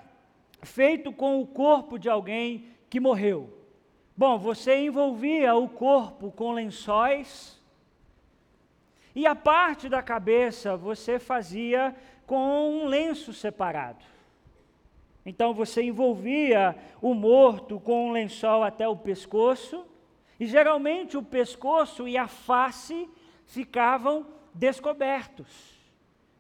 feito 0.61 1.11
com 1.11 1.41
o 1.41 1.47
corpo 1.47 1.99
de 1.99 2.11
alguém 2.11 2.67
que 2.91 3.01
morreu? 3.01 3.59
Bom, 4.15 4.37
você 4.39 4.85
envolvia 4.85 5.55
o 5.55 5.67
corpo 5.67 6.31
com 6.31 6.53
lençóis, 6.53 7.56
e 9.17 9.27
a 9.27 9.35
parte 9.35 9.89
da 9.89 10.03
cabeça 10.03 10.77
você 10.77 11.19
fazia 11.19 11.97
com 12.27 12.83
um 12.83 12.87
lenço 12.87 13.33
separado. 13.33 14.05
Então 15.25 15.55
você 15.55 15.83
envolvia 15.83 16.77
o 17.01 17.15
morto 17.15 17.81
com 17.81 18.09
um 18.09 18.13
lençol 18.13 18.63
até 18.63 18.87
o 18.87 18.95
pescoço, 18.95 19.87
e 20.39 20.47
geralmente 20.47 21.17
o 21.17 21.23
pescoço 21.23 22.07
e 22.07 22.19
a 22.19 22.29
face 22.29 23.09
ficavam 23.47 24.27
descobertos. 24.53 25.49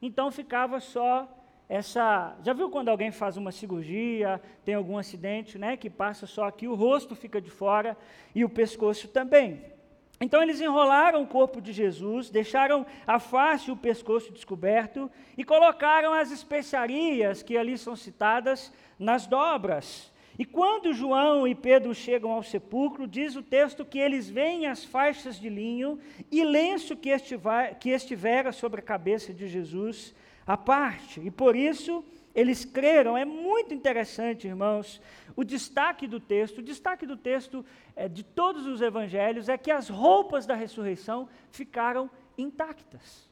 Então 0.02 0.30
ficava 0.30 0.78
só 0.78 1.26
essa. 1.66 2.36
Já 2.42 2.52
viu 2.52 2.68
quando 2.68 2.90
alguém 2.90 3.10
faz 3.10 3.38
uma 3.38 3.52
cirurgia, 3.52 4.38
tem 4.66 4.74
algum 4.74 4.98
acidente, 4.98 5.58
né? 5.58 5.78
Que 5.78 5.88
passa 5.88 6.26
só 6.26 6.44
aqui, 6.44 6.68
o 6.68 6.74
rosto 6.74 7.16
fica 7.16 7.40
de 7.40 7.50
fora 7.50 7.96
e 8.34 8.44
o 8.44 8.50
pescoço 8.50 9.08
também. 9.08 9.75
Então 10.20 10.42
eles 10.42 10.60
enrolaram 10.60 11.22
o 11.22 11.26
corpo 11.26 11.60
de 11.60 11.72
Jesus, 11.72 12.30
deixaram 12.30 12.86
a 13.06 13.18
face 13.18 13.68
e 13.68 13.72
o 13.72 13.76
pescoço 13.76 14.32
descoberto 14.32 15.10
e 15.36 15.44
colocaram 15.44 16.14
as 16.14 16.30
especiarias 16.30 17.42
que 17.42 17.56
ali 17.56 17.76
são 17.76 17.94
citadas 17.94 18.72
nas 18.98 19.26
dobras. 19.26 20.10
E 20.38 20.44
quando 20.44 20.92
João 20.92 21.46
e 21.46 21.54
Pedro 21.54 21.94
chegam 21.94 22.30
ao 22.30 22.42
sepulcro, 22.42 23.06
diz 23.06 23.36
o 23.36 23.42
texto 23.42 23.84
que 23.84 23.98
eles 23.98 24.28
veem 24.28 24.66
as 24.66 24.84
faixas 24.84 25.38
de 25.38 25.48
linho 25.48 25.98
e 26.30 26.44
lenço 26.44 26.96
que, 26.96 27.08
estiver, 27.08 27.78
que 27.78 27.90
estivera 27.90 28.52
sobre 28.52 28.80
a 28.80 28.84
cabeça 28.84 29.32
de 29.32 29.48
Jesus 29.48 30.14
à 30.46 30.56
parte. 30.56 31.20
E 31.20 31.30
por 31.30 31.56
isso 31.56 32.04
eles 32.36 32.66
creram. 32.66 33.16
É 33.16 33.24
muito 33.24 33.72
interessante, 33.72 34.46
irmãos, 34.46 35.00
o 35.34 35.42
destaque 35.42 36.06
do 36.06 36.20
texto. 36.20 36.58
O 36.58 36.62
destaque 36.62 37.06
do 37.06 37.16
texto 37.16 37.64
é, 37.96 38.06
de 38.08 38.22
todos 38.22 38.66
os 38.66 38.82
evangelhos 38.82 39.48
é 39.48 39.56
que 39.56 39.70
as 39.70 39.88
roupas 39.88 40.44
da 40.44 40.54
ressurreição 40.54 41.30
ficaram 41.50 42.10
intactas. 42.36 43.26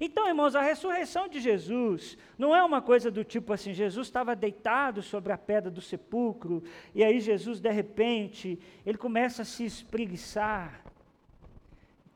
Então, 0.00 0.26
irmãos, 0.26 0.54
a 0.54 0.62
ressurreição 0.62 1.28
de 1.28 1.40
Jesus 1.40 2.16
não 2.38 2.56
é 2.56 2.64
uma 2.64 2.80
coisa 2.80 3.10
do 3.10 3.22
tipo 3.22 3.52
assim: 3.52 3.74
Jesus 3.74 4.06
estava 4.06 4.34
deitado 4.34 5.02
sobre 5.02 5.32
a 5.32 5.38
pedra 5.38 5.70
do 5.70 5.82
sepulcro, 5.82 6.62
e 6.94 7.04
aí 7.04 7.20
Jesus, 7.20 7.60
de 7.60 7.70
repente, 7.70 8.58
ele 8.86 8.96
começa 8.96 9.42
a 9.42 9.44
se 9.44 9.64
espreguiçar, 9.64 10.84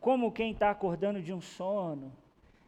como 0.01 0.33
quem 0.33 0.53
está 0.53 0.71
acordando 0.71 1.21
de 1.21 1.33
um 1.33 1.41
sono. 1.41 2.22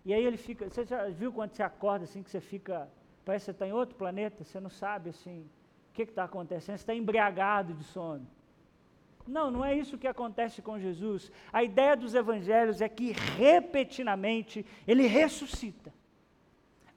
E 0.05 0.13
aí 0.13 0.25
ele 0.25 0.37
fica. 0.37 0.69
Você 0.69 0.85
já 0.85 1.09
viu 1.09 1.33
quando 1.33 1.53
você 1.53 1.63
acorda 1.63 2.05
assim, 2.05 2.23
que 2.23 2.31
você 2.31 2.41
fica. 2.41 2.89
Parece 3.25 3.45
que 3.45 3.47
você 3.47 3.51
está 3.53 3.67
em 3.67 3.73
outro 3.73 3.97
planeta, 3.97 4.45
você 4.45 4.61
não 4.61 4.69
sabe 4.69 5.11
assim, 5.11 5.49
o 5.91 5.95
que 5.95 6.03
está 6.03 6.25
acontecendo, 6.25 6.77
você 6.77 6.83
está 6.83 6.95
embriagado 6.95 7.73
de 7.73 7.85
sono. 7.85 8.27
Não, 9.27 9.51
não 9.51 9.65
é 9.65 9.75
isso 9.75 9.97
que 9.97 10.07
acontece 10.07 10.61
com 10.61 10.79
Jesus. 10.79 11.33
A 11.51 11.65
ideia 11.65 11.97
dos 11.97 12.15
evangelhos 12.15 12.83
é 12.83 12.89
que 12.89 13.13
repetidamente 13.13 14.67
ele 14.87 15.07
ressuscita, 15.07 15.93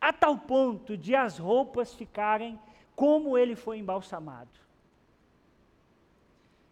a 0.02 0.12
tal 0.12 0.38
ponto 0.38 0.98
de 0.98 1.16
as 1.16 1.38
roupas 1.38 1.94
ficarem 1.94 2.60
como 2.94 3.38
ele 3.38 3.56
foi 3.56 3.78
embalsamado. 3.78 4.50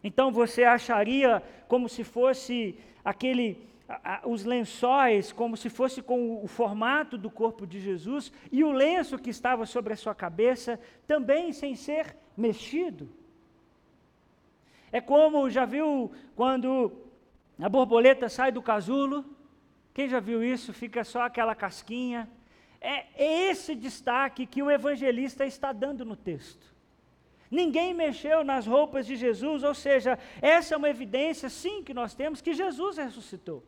Então 0.04 0.30
você 0.30 0.64
acharia 0.64 1.42
como 1.66 1.88
se 1.88 2.04
fosse 2.04 2.78
aquele 3.04 3.66
os 4.24 4.44
lençóis 4.44 5.32
como 5.32 5.56
se 5.56 5.70
fosse 5.70 6.02
com 6.02 6.42
o 6.42 6.46
formato 6.48 7.16
do 7.16 7.30
corpo 7.30 7.66
de 7.66 7.80
Jesus 7.80 8.32
e 8.50 8.64
o 8.64 8.72
lenço 8.72 9.18
que 9.18 9.30
estava 9.30 9.64
sobre 9.64 9.92
a 9.92 9.96
sua 9.96 10.14
cabeça 10.14 10.78
também 11.06 11.52
sem 11.52 11.76
ser 11.76 12.16
mexido. 12.36 13.08
É 14.90 15.00
como, 15.00 15.48
já 15.50 15.64
viu 15.64 16.10
quando 16.34 16.92
a 17.60 17.68
borboleta 17.68 18.28
sai 18.28 18.50
do 18.50 18.62
casulo? 18.62 19.24
Quem 19.94 20.08
já 20.08 20.20
viu 20.20 20.42
isso? 20.42 20.72
Fica 20.72 21.04
só 21.04 21.22
aquela 21.22 21.54
casquinha. 21.54 22.28
É 22.80 23.06
esse 23.48 23.74
destaque 23.74 24.46
que 24.46 24.62
o 24.62 24.70
evangelista 24.70 25.46
está 25.46 25.72
dando 25.72 26.04
no 26.04 26.16
texto. 26.16 26.74
Ninguém 27.50 27.94
mexeu 27.94 28.42
nas 28.42 28.66
roupas 28.66 29.06
de 29.06 29.14
Jesus, 29.14 29.62
ou 29.62 29.74
seja, 29.74 30.18
essa 30.42 30.74
é 30.74 30.76
uma 30.76 30.90
evidência, 30.90 31.48
sim, 31.48 31.82
que 31.82 31.94
nós 31.94 32.14
temos 32.14 32.40
que 32.40 32.52
Jesus 32.52 32.98
ressuscitou. 32.98 33.64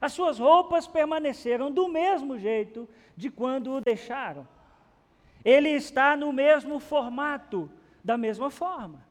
As 0.00 0.12
suas 0.12 0.38
roupas 0.38 0.86
permaneceram 0.86 1.70
do 1.70 1.88
mesmo 1.88 2.38
jeito 2.38 2.88
de 3.16 3.30
quando 3.30 3.72
o 3.72 3.80
deixaram. 3.80 4.46
Ele 5.44 5.70
está 5.70 6.16
no 6.16 6.32
mesmo 6.32 6.78
formato, 6.78 7.70
da 8.02 8.16
mesma 8.16 8.50
forma. 8.50 9.04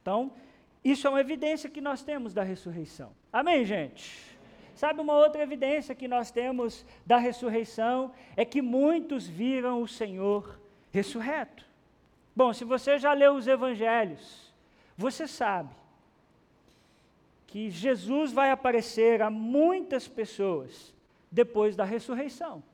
Então, 0.00 0.32
isso 0.84 1.06
é 1.06 1.10
uma 1.10 1.20
evidência 1.20 1.70
que 1.70 1.80
nós 1.80 2.02
temos 2.02 2.34
da 2.34 2.42
ressurreição. 2.42 3.12
Amém, 3.32 3.64
gente? 3.64 4.34
Sabe 4.74 5.00
uma 5.00 5.14
outra 5.14 5.42
evidência 5.42 5.94
que 5.94 6.08
nós 6.08 6.30
temos 6.30 6.84
da 7.06 7.16
ressurreição 7.16 8.12
é 8.36 8.44
que 8.44 8.60
muitos 8.60 9.26
viram 9.26 9.80
o 9.80 9.88
Senhor 9.88 10.58
ressurreto. 10.92 11.64
Bom, 12.34 12.52
se 12.52 12.64
você 12.64 12.98
já 12.98 13.12
leu 13.12 13.34
os 13.34 13.46
evangelhos, 13.46 14.52
você 14.96 15.26
sabe 15.26 15.74
que 17.54 17.70
Jesus 17.70 18.32
vai 18.32 18.50
aparecer 18.50 19.22
a 19.22 19.30
muitas 19.30 20.08
pessoas 20.08 20.92
depois 21.30 21.76
da 21.76 21.84
ressurreição. 21.84 22.64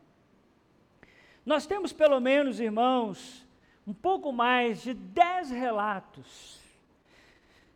Nós 1.44 1.66
temos 1.66 1.92
pelo 1.92 2.18
menos, 2.18 2.58
irmãos, 2.58 3.46
um 3.86 3.92
pouco 3.92 4.32
mais 4.32 4.80
de 4.82 4.94
dez 4.94 5.50
relatos 5.50 6.58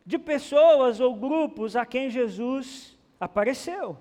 de 0.03 0.17
pessoas 0.17 0.99
ou 0.99 1.13
grupos 1.13 1.75
a 1.75 1.85
quem 1.85 2.09
Jesus 2.09 2.97
apareceu. 3.19 3.99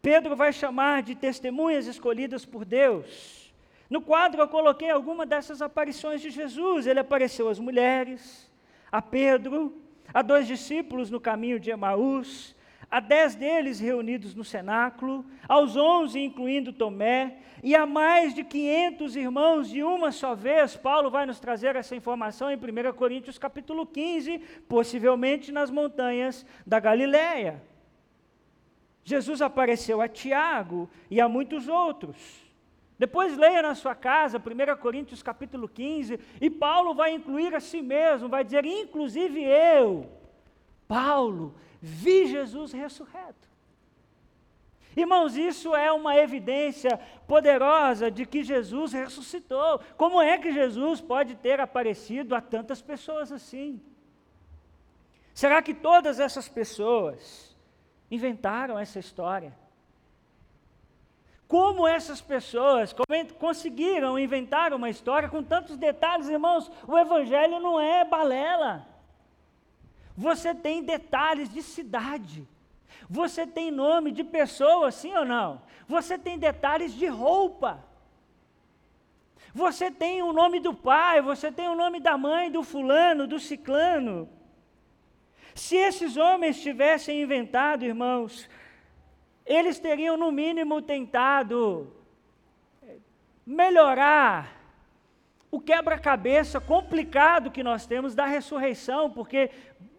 Pedro 0.00 0.34
vai 0.34 0.50
chamar 0.50 1.02
de 1.02 1.14
testemunhas 1.14 1.86
escolhidas 1.86 2.46
por 2.46 2.64
Deus. 2.64 3.52
No 3.90 4.00
quadro 4.00 4.40
eu 4.40 4.48
coloquei 4.48 4.88
alguma 4.88 5.26
dessas 5.26 5.60
aparições 5.60 6.22
de 6.22 6.30
Jesus. 6.30 6.86
Ele 6.86 7.00
apareceu 7.00 7.50
às 7.50 7.58
mulheres, 7.58 8.50
a 8.90 9.02
Pedro, 9.02 9.83
a 10.14 10.22
dois 10.22 10.46
discípulos 10.46 11.10
no 11.10 11.20
caminho 11.20 11.58
de 11.58 11.70
Emaús, 11.72 12.54
a 12.88 13.00
dez 13.00 13.34
deles 13.34 13.80
reunidos 13.80 14.32
no 14.36 14.44
cenáculo, 14.44 15.26
aos 15.48 15.76
onze, 15.76 16.20
incluindo 16.20 16.72
Tomé, 16.72 17.38
e 17.60 17.74
a 17.74 17.84
mais 17.84 18.32
de 18.32 18.44
500 18.44 19.16
irmãos 19.16 19.68
de 19.68 19.82
uma 19.82 20.12
só 20.12 20.32
vez. 20.32 20.76
Paulo 20.76 21.10
vai 21.10 21.26
nos 21.26 21.40
trazer 21.40 21.74
essa 21.74 21.96
informação 21.96 22.48
em 22.48 22.56
1 22.56 22.92
Coríntios 22.92 23.38
capítulo 23.38 23.84
15, 23.84 24.38
possivelmente 24.68 25.50
nas 25.50 25.70
montanhas 25.70 26.46
da 26.64 26.78
Galiléia. 26.78 27.60
Jesus 29.02 29.42
apareceu 29.42 30.00
a 30.00 30.06
Tiago 30.06 30.88
e 31.10 31.20
a 31.20 31.28
muitos 31.28 31.66
outros. 31.66 32.43
Depois 32.98 33.36
leia 33.36 33.60
na 33.62 33.74
sua 33.74 33.94
casa 33.94 34.38
1 34.38 34.80
Coríntios 34.80 35.22
capítulo 35.22 35.68
15, 35.68 36.18
e 36.40 36.48
Paulo 36.48 36.94
vai 36.94 37.12
incluir 37.12 37.54
a 37.54 37.60
si 37.60 37.82
mesmo, 37.82 38.28
vai 38.28 38.44
dizer, 38.44 38.64
inclusive 38.64 39.42
eu, 39.42 40.10
Paulo, 40.86 41.54
vi 41.80 42.26
Jesus 42.26 42.72
ressurreto. 42.72 43.44
Irmãos, 44.96 45.36
isso 45.36 45.74
é 45.74 45.90
uma 45.90 46.16
evidência 46.16 47.00
poderosa 47.26 48.10
de 48.10 48.24
que 48.24 48.44
Jesus 48.44 48.92
ressuscitou. 48.92 49.80
Como 49.96 50.22
é 50.22 50.38
que 50.38 50.52
Jesus 50.52 51.00
pode 51.00 51.34
ter 51.34 51.58
aparecido 51.58 52.32
a 52.34 52.40
tantas 52.40 52.80
pessoas 52.80 53.32
assim? 53.32 53.82
Será 55.34 55.60
que 55.60 55.74
todas 55.74 56.20
essas 56.20 56.48
pessoas 56.48 57.56
inventaram 58.08 58.78
essa 58.78 59.00
história? 59.00 59.52
Como 61.46 61.86
essas 61.86 62.20
pessoas 62.20 62.94
conseguiram 63.38 64.18
inventar 64.18 64.72
uma 64.72 64.88
história 64.88 65.28
com 65.28 65.42
tantos 65.42 65.76
detalhes, 65.76 66.28
irmãos? 66.28 66.70
O 66.86 66.98
Evangelho 66.98 67.60
não 67.60 67.80
é 67.80 68.04
balela. 68.04 68.86
Você 70.16 70.54
tem 70.54 70.82
detalhes 70.82 71.52
de 71.52 71.62
cidade. 71.62 72.48
Você 73.08 73.46
tem 73.46 73.70
nome 73.70 74.10
de 74.10 74.24
pessoa, 74.24 74.90
sim 74.90 75.14
ou 75.14 75.24
não? 75.24 75.60
Você 75.86 76.16
tem 76.16 76.38
detalhes 76.38 76.94
de 76.94 77.06
roupa. 77.06 77.84
Você 79.52 79.90
tem 79.90 80.22
o 80.22 80.32
nome 80.32 80.58
do 80.58 80.74
pai, 80.74 81.20
você 81.20 81.52
tem 81.52 81.68
o 81.68 81.76
nome 81.76 82.00
da 82.00 82.16
mãe, 82.16 82.50
do 82.50 82.62
fulano, 82.62 83.26
do 83.26 83.38
ciclano. 83.38 84.28
Se 85.54 85.76
esses 85.76 86.16
homens 86.16 86.60
tivessem 86.60 87.22
inventado, 87.22 87.84
irmãos, 87.84 88.48
eles 89.46 89.78
teriam, 89.78 90.16
no 90.16 90.32
mínimo, 90.32 90.80
tentado 90.80 91.92
melhorar 93.46 94.64
o 95.50 95.60
quebra-cabeça 95.60 96.60
complicado 96.60 97.50
que 97.50 97.62
nós 97.62 97.86
temos 97.86 98.14
da 98.14 98.26
ressurreição, 98.26 99.10
porque 99.10 99.50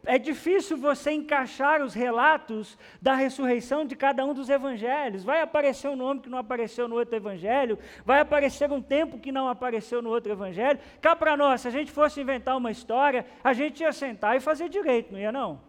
é 0.03 0.17
difícil 0.17 0.77
você 0.77 1.11
encaixar 1.11 1.81
os 1.81 1.93
relatos 1.93 2.77
da 3.01 3.15
ressurreição 3.15 3.85
de 3.85 3.95
cada 3.95 4.25
um 4.25 4.33
dos 4.33 4.49
evangelhos. 4.49 5.23
Vai 5.23 5.41
aparecer 5.41 5.87
um 5.87 5.95
nome 5.95 6.19
que 6.19 6.29
não 6.29 6.39
apareceu 6.39 6.87
no 6.87 6.95
outro 6.95 7.15
evangelho, 7.15 7.79
vai 8.03 8.19
aparecer 8.19 8.69
um 8.71 8.81
tempo 8.81 9.17
que 9.17 9.31
não 9.31 9.47
apareceu 9.47 10.01
no 10.01 10.09
outro 10.09 10.31
evangelho. 10.31 10.79
Cá 10.99 11.15
para 11.15 11.37
nós, 11.37 11.61
se 11.61 11.67
a 11.67 11.71
gente 11.71 11.91
fosse 11.91 12.19
inventar 12.19 12.57
uma 12.57 12.71
história, 12.71 13.25
a 13.43 13.53
gente 13.53 13.81
ia 13.81 13.93
sentar 13.93 14.35
e 14.35 14.39
fazer 14.39 14.67
direito, 14.67 15.13
não 15.13 15.19
ia 15.19 15.31
não? 15.31 15.61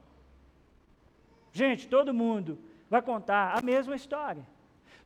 Gente, 1.53 1.89
todo 1.89 2.13
mundo 2.13 2.59
vai 2.89 3.03
contar 3.03 3.57
a 3.57 3.63
mesma 3.63 3.97
história. 3.97 4.47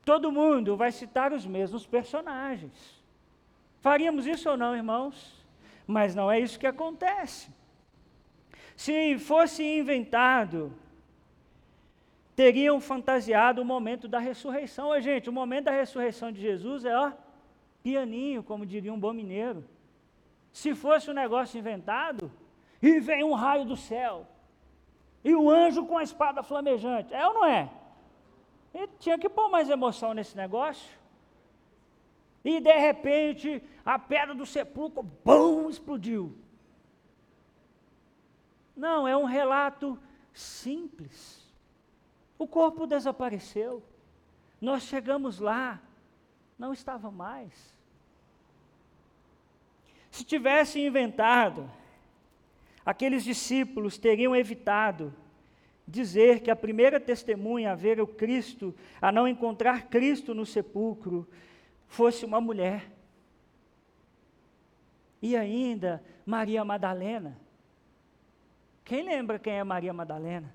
Todo 0.04 0.32
mundo 0.32 0.76
vai 0.76 0.92
citar 0.92 1.32
os 1.32 1.46
mesmos 1.46 1.86
personagens. 1.86 3.02
Faríamos 3.80 4.26
isso 4.26 4.48
ou 4.48 4.56
não, 4.56 4.74
irmãos? 4.76 5.44
Mas 5.86 6.14
não 6.14 6.30
é 6.30 6.38
isso 6.38 6.58
que 6.58 6.66
acontece. 6.66 7.50
Se 8.76 9.18
fosse 9.18 9.62
inventado, 9.62 10.72
teriam 12.34 12.80
fantasiado 12.80 13.60
o 13.60 13.64
momento 13.64 14.08
da 14.08 14.18
ressurreição. 14.18 14.88
Ô, 14.88 15.00
gente, 15.00 15.28
o 15.28 15.32
momento 15.32 15.64
da 15.64 15.72
ressurreição 15.72 16.32
de 16.32 16.40
Jesus 16.40 16.84
é, 16.84 16.96
ó, 16.96 17.12
pianinho, 17.82 18.42
como 18.42 18.64
diria 18.64 18.92
um 18.92 18.98
bom 18.98 19.12
mineiro. 19.12 19.64
Se 20.52 20.74
fosse 20.74 21.10
um 21.10 21.14
negócio 21.14 21.58
inventado, 21.58 22.30
e 22.82 22.98
vem 22.98 23.22
um 23.22 23.34
raio 23.34 23.64
do 23.64 23.76
céu, 23.76 24.26
e 25.22 25.34
o 25.34 25.50
anjo 25.50 25.84
com 25.86 25.98
a 25.98 26.02
espada 26.02 26.42
flamejante, 26.42 27.12
é 27.12 27.26
ou 27.26 27.34
não 27.34 27.44
é? 27.44 27.70
Ele 28.72 28.88
tinha 28.98 29.18
que 29.18 29.28
pôr 29.28 29.48
mais 29.48 29.68
emoção 29.68 30.14
nesse 30.14 30.36
negócio. 30.36 30.98
E 32.44 32.60
de 32.60 32.72
repente, 32.72 33.62
a 33.84 33.98
pedra 33.98 34.34
do 34.34 34.46
sepulcro, 34.46 35.02
bum, 35.02 35.68
explodiu. 35.68 36.36
Não, 38.74 39.06
é 39.06 39.14
um 39.16 39.24
relato 39.24 39.98
simples. 40.32 41.46
O 42.38 42.46
corpo 42.46 42.86
desapareceu. 42.86 43.82
Nós 44.58 44.84
chegamos 44.84 45.38
lá, 45.38 45.80
não 46.58 46.72
estava 46.72 47.10
mais. 47.10 47.76
Se 50.10 50.24
tivesse 50.24 50.80
inventado, 50.80 51.70
aqueles 52.84 53.24
discípulos 53.24 53.98
teriam 53.98 54.34
evitado 54.34 55.14
dizer 55.90 56.40
que 56.40 56.50
a 56.50 56.56
primeira 56.56 57.00
testemunha 57.00 57.72
a 57.72 57.74
ver 57.74 58.00
o 58.00 58.06
Cristo, 58.06 58.74
a 59.00 59.10
não 59.10 59.26
encontrar 59.26 59.88
Cristo 59.88 60.34
no 60.34 60.46
sepulcro, 60.46 61.28
fosse 61.88 62.24
uma 62.24 62.40
mulher. 62.40 62.90
E 65.20 65.36
ainda 65.36 66.02
Maria 66.24 66.64
Madalena. 66.64 67.36
Quem 68.84 69.02
lembra 69.02 69.38
quem 69.38 69.54
é 69.54 69.64
Maria 69.64 69.92
Madalena? 69.92 70.54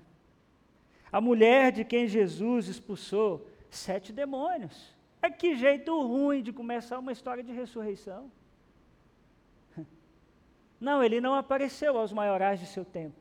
A 1.12 1.20
mulher 1.20 1.70
de 1.70 1.84
quem 1.84 2.08
Jesus 2.08 2.66
expulsou 2.66 3.48
sete 3.70 4.12
demônios. 4.12 4.94
É 5.22 5.30
que 5.30 5.56
jeito 5.56 6.00
ruim 6.02 6.42
de 6.42 6.52
começar 6.52 6.98
uma 6.98 7.12
história 7.12 7.42
de 7.42 7.52
ressurreição. 7.52 8.30
Não, 10.80 11.02
ele 11.02 11.20
não 11.20 11.34
apareceu 11.34 11.98
aos 11.98 12.12
maiorais 12.12 12.60
de 12.60 12.66
seu 12.66 12.84
tempo. 12.84 13.16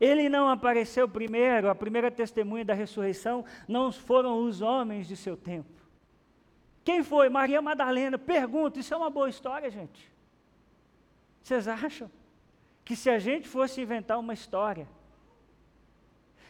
Ele 0.00 0.28
não 0.28 0.48
apareceu 0.48 1.08
primeiro, 1.08 1.70
a 1.70 1.74
primeira 1.74 2.10
testemunha 2.10 2.64
da 2.64 2.74
ressurreição 2.74 3.44
não 3.68 3.92
foram 3.92 4.44
os 4.44 4.60
homens 4.60 5.06
de 5.06 5.16
seu 5.16 5.36
tempo. 5.36 5.70
Quem 6.84 7.04
foi? 7.04 7.28
Maria 7.28 7.62
Madalena. 7.62 8.18
Pergunta, 8.18 8.80
isso 8.80 8.92
é 8.92 8.96
uma 8.96 9.10
boa 9.10 9.28
história, 9.28 9.70
gente? 9.70 10.10
Vocês 11.42 11.68
acham 11.68 12.10
que 12.84 12.96
se 12.96 13.08
a 13.08 13.18
gente 13.18 13.48
fosse 13.48 13.80
inventar 13.80 14.18
uma 14.18 14.34
história 14.34 14.88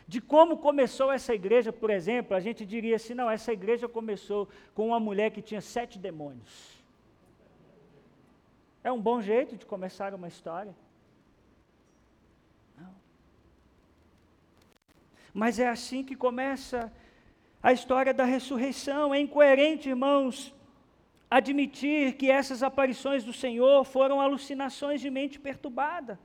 de 0.09 0.21
como 0.21 0.57
começou 0.57 1.13
essa 1.13 1.35
igreja, 1.35 1.73
por 1.73 1.91
exemplo, 1.91 2.37
a 2.37 2.41
gente 2.41 2.65
diria 2.67 2.97
assim: 2.97 3.15
não, 3.15 3.31
essa 3.31 3.53
igreja 3.53 3.89
começou 3.89 4.49
com 4.75 4.89
uma 4.89 5.01
mulher 5.01 5.31
que 5.31 5.43
tinha 5.43 5.61
sete 5.61 5.99
demônios. 5.99 6.82
É 8.85 8.91
um 8.91 9.01
bom 9.01 9.21
jeito 9.21 9.57
de 9.57 9.65
começar 9.65 10.13
uma 10.15 10.27
história. 10.27 10.75
Não. 12.77 12.95
Mas 15.33 15.59
é 15.59 15.69
assim 15.69 16.03
que 16.03 16.17
começa 16.17 16.93
a 17.63 17.73
história 17.73 18.13
da 18.13 18.25
ressurreição. 18.25 19.15
É 19.15 19.21
incoerente, 19.21 19.89
irmãos, 19.89 20.53
admitir 21.31 22.17
que 22.17 22.31
essas 22.31 22.63
aparições 22.63 23.23
do 23.23 23.33
Senhor 23.33 23.85
foram 23.85 24.21
alucinações 24.21 25.01
de 25.01 25.09
mente 25.11 25.39
perturbada. 25.39 26.19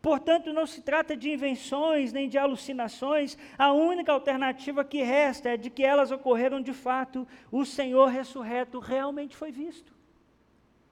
Portanto, 0.00 0.52
não 0.52 0.66
se 0.66 0.82
trata 0.82 1.16
de 1.16 1.30
invenções 1.30 2.12
nem 2.12 2.28
de 2.28 2.36
alucinações, 2.36 3.38
a 3.56 3.72
única 3.72 4.10
alternativa 4.12 4.84
que 4.84 5.02
resta 5.02 5.50
é 5.50 5.56
de 5.56 5.70
que 5.70 5.84
elas 5.84 6.10
ocorreram 6.10 6.60
de 6.60 6.72
fato, 6.72 7.28
o 7.52 7.64
Senhor 7.64 8.06
ressurreto 8.06 8.80
realmente 8.80 9.36
foi 9.36 9.52
visto. 9.52 10.01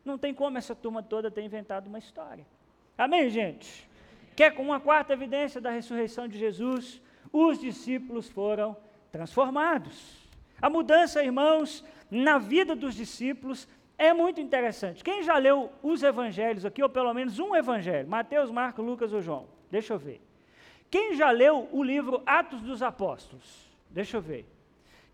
Não 0.05 0.17
tem 0.17 0.33
como 0.33 0.59
essa 0.59 0.75
turma 0.75 1.03
toda 1.03 1.31
ter 1.31 1.43
inventado 1.43 1.87
uma 1.87 1.99
história. 1.99 2.47
Amém, 2.97 3.29
gente? 3.31 3.89
Quer 4.35 4.55
com 4.55 4.63
uma 4.63 4.81
quarta 4.81 5.13
evidência 5.13 5.61
da 5.61 5.71
ressurreição 5.71 6.27
de 6.27 6.39
Jesus? 6.39 7.01
Os 7.33 7.59
discípulos 7.59 8.29
foram 8.29 8.77
transformados. 9.13 10.29
A 10.61 10.71
mudança, 10.71 11.23
irmãos, 11.23 11.85
na 12.11 12.39
vida 12.39 12.75
dos 12.75 12.95
discípulos 12.95 13.69
é 13.97 14.13
muito 14.15 14.41
interessante. 14.41 15.05
Quem 15.05 15.23
já 15.23 15.37
leu 15.37 15.71
os 15.83 16.03
evangelhos 16.03 16.65
aqui, 16.65 16.83
ou 16.83 16.89
pelo 16.89 17.13
menos 17.13 17.39
um 17.39 17.55
evangelho, 17.55 18.09
Mateus, 18.09 18.51
Marcos, 18.51 18.85
Lucas 18.85 19.13
ou 19.13 19.21
João? 19.21 19.47
Deixa 19.71 19.93
eu 19.93 19.99
ver. 19.99 20.21
Quem 20.91 21.15
já 21.15 21.31
leu 21.31 21.69
o 21.71 21.83
livro 21.83 22.23
Atos 22.27 22.63
dos 22.63 22.83
Apóstolos? 22.83 23.71
Deixa 23.91 24.17
eu 24.17 24.21
ver. 24.21 24.47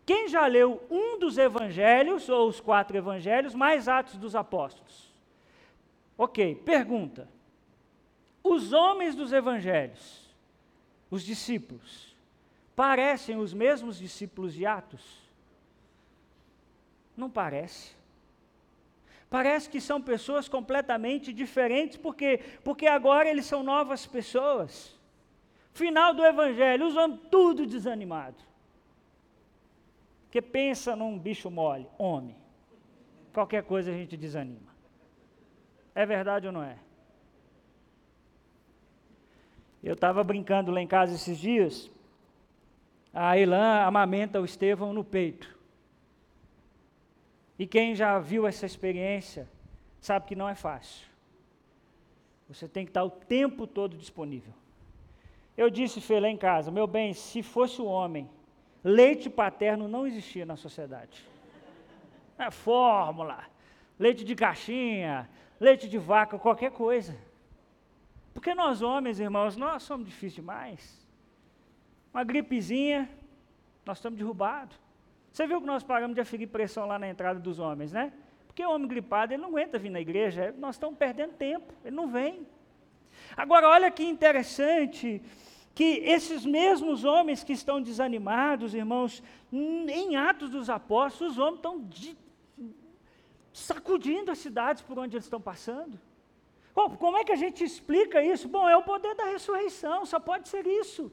Quem 0.07 0.29
já 0.29 0.47
leu 0.47 0.81
um 0.89 1.19
dos 1.19 1.37
evangelhos, 1.37 2.29
ou 2.29 2.49
os 2.49 2.61
quatro 2.61 2.97
evangelhos, 2.97 3.57
mais 3.57 3.89
Atos 3.89 4.17
dos 4.17 4.37
Apóstolos? 4.37 5.13
Ok, 6.17 6.55
pergunta. 6.65 7.29
Os 8.43 8.73
homens 8.73 9.17
dos 9.17 9.33
evangelhos, 9.33 10.33
os 11.11 11.25
discípulos, 11.25 12.15
parecem 12.77 13.37
os 13.37 13.53
mesmos 13.53 13.99
discípulos 13.99 14.55
de 14.55 14.65
Atos? 14.65 15.03
Não 17.17 17.29
parece. 17.29 17.97
Parece 19.29 19.69
que 19.69 19.81
são 19.81 20.01
pessoas 20.01 20.49
completamente 20.49 21.33
diferentes, 21.33 21.97
porque 21.97 22.39
porque 22.63 22.87
agora 22.87 23.29
eles 23.29 23.47
são 23.47 23.65
novas 23.65 24.07
pessoas. 24.07 24.97
Final 25.75 26.15
do 26.15 26.25
evangelho, 26.25 26.87
os 26.87 26.95
homens 26.95 27.21
tudo 27.29 27.67
desanimado. 27.67 28.37
Porque 30.37 30.51
pensa 30.51 30.95
num 30.95 31.19
bicho 31.19 31.51
mole, 31.51 31.89
homem. 31.97 32.37
Qualquer 33.33 33.63
coisa 33.63 33.91
a 33.91 33.95
gente 33.95 34.19
desanima. 34.19 34.71
É 35.95 36.05
verdade 36.05 36.47
ou 36.47 36.53
não 36.53 36.63
é? 36.63 36.77
Eu 39.83 39.95
estava 39.95 40.23
brincando 40.23 40.71
lá 40.71 40.79
em 40.79 40.87
casa 40.87 41.15
esses 41.15 41.39
dias, 41.39 41.91
a 43.15 43.39
Elan 43.39 43.81
amamenta 43.81 44.39
o 44.39 44.45
Estevão 44.45 44.93
no 44.93 45.03
peito. 45.03 45.59
E 47.59 47.67
quem 47.67 47.95
já 47.95 48.19
viu 48.19 48.47
essa 48.47 48.67
experiência 48.67 49.49
sabe 50.03 50.27
que 50.27 50.37
não 50.37 50.51
é 50.51 50.55
fácil. 50.55 51.09
Você 52.47 52.69
tem 52.69 52.85
que 52.85 52.91
estar 52.91 53.05
o 53.05 53.11
tempo 53.11 53.67
todo 53.67 53.97
disponível. 53.97 54.53
Eu 55.57 55.71
disse, 55.71 55.99
Fê, 55.99 56.21
lá 56.21 56.29
em 56.29 56.37
casa, 56.37 56.71
meu 56.71 56.87
bem, 56.87 57.15
se 57.15 57.43
fosse 57.43 57.81
o 57.81 57.87
homem, 57.87 58.29
leite 58.87 59.29
paterno 59.29 59.89
não 59.89 60.07
existia 60.07 60.47
na 60.47 60.55
sociedade. 60.55 61.27
É 62.39 62.53
fórmula, 62.53 63.45
leite 63.99 64.25
de 64.25 64.37
caixinha, 64.37 65.29
leite 65.59 65.89
de 65.89 65.99
vaca, 65.99 66.39
qualquer 66.39 66.71
coisa. 66.71 67.17
Porque 68.33 68.55
nós 68.55 68.83
homens, 68.83 69.19
irmãos, 69.19 69.57
nós 69.57 69.83
somos 69.83 70.07
difíceis 70.07 70.35
demais. 70.35 71.05
Uma 72.15 72.23
gripezinha, 72.23 73.11
nós 73.85 73.99
estamos 73.99 74.19
derrubados. 74.19 74.79
Você 75.33 75.49
viu 75.49 75.61
que 75.61 75.67
nós 75.67 75.83
paramos 75.83 76.15
de 76.15 76.21
aferir 76.21 76.47
pressão 76.47 76.87
lá 76.87 76.97
na 76.97 77.09
entrada 77.09 77.41
dos 77.41 77.59
homens, 77.59 77.93
né? 77.93 78.13
Porque 78.47 78.65
o 78.65 78.71
homem 78.71 78.87
gripado, 78.87 79.33
ele 79.33 79.43
não 79.43 79.49
aguenta 79.49 79.81
vir 79.81 79.91
na 79.91 80.01
igreja, 80.01 80.55
nós 80.59 80.77
estamos 80.77 80.97
perdendo 80.97 81.33
tempo, 81.33 81.75
ele 81.85 81.97
não 81.97 82.07
vem. 82.07 82.47
Agora, 83.37 83.69
olha 83.69 83.91
que 83.91 84.05
interessante, 84.05 85.21
que 85.77 86.01
esses 86.17 86.47
mesmos 86.47 87.05
homens 87.05 87.45
que 87.45 87.53
estão 87.53 87.83
desanimados, 87.83 88.73
irmãos, 88.73 89.23
em 89.53 90.17
Atos 90.17 90.49
dos 90.49 90.71
Apóstolos, 90.71 91.35
os 91.35 91.39
homens 91.39 91.57
estão 91.57 91.83
de, 91.83 92.17
sacudindo 93.53 94.31
as 94.31 94.39
cidades 94.39 94.83
por 94.83 94.99
onde 94.99 95.17
eles 95.17 95.27
estão 95.27 95.39
passando. 95.39 96.01
Bom, 96.75 96.97
como 96.97 97.19
é 97.19 97.25
que 97.25 97.31
a 97.31 97.37
gente 97.37 97.63
explica 97.63 98.25
isso? 98.25 98.49
Bom, 98.49 98.67
é 98.67 98.75
o 98.75 98.85
poder 98.85 99.15
da 99.15 99.27
ressurreição, 99.27 100.07
só 100.07 100.19
pode 100.19 100.49
ser 100.49 100.67
isso. 100.67 101.13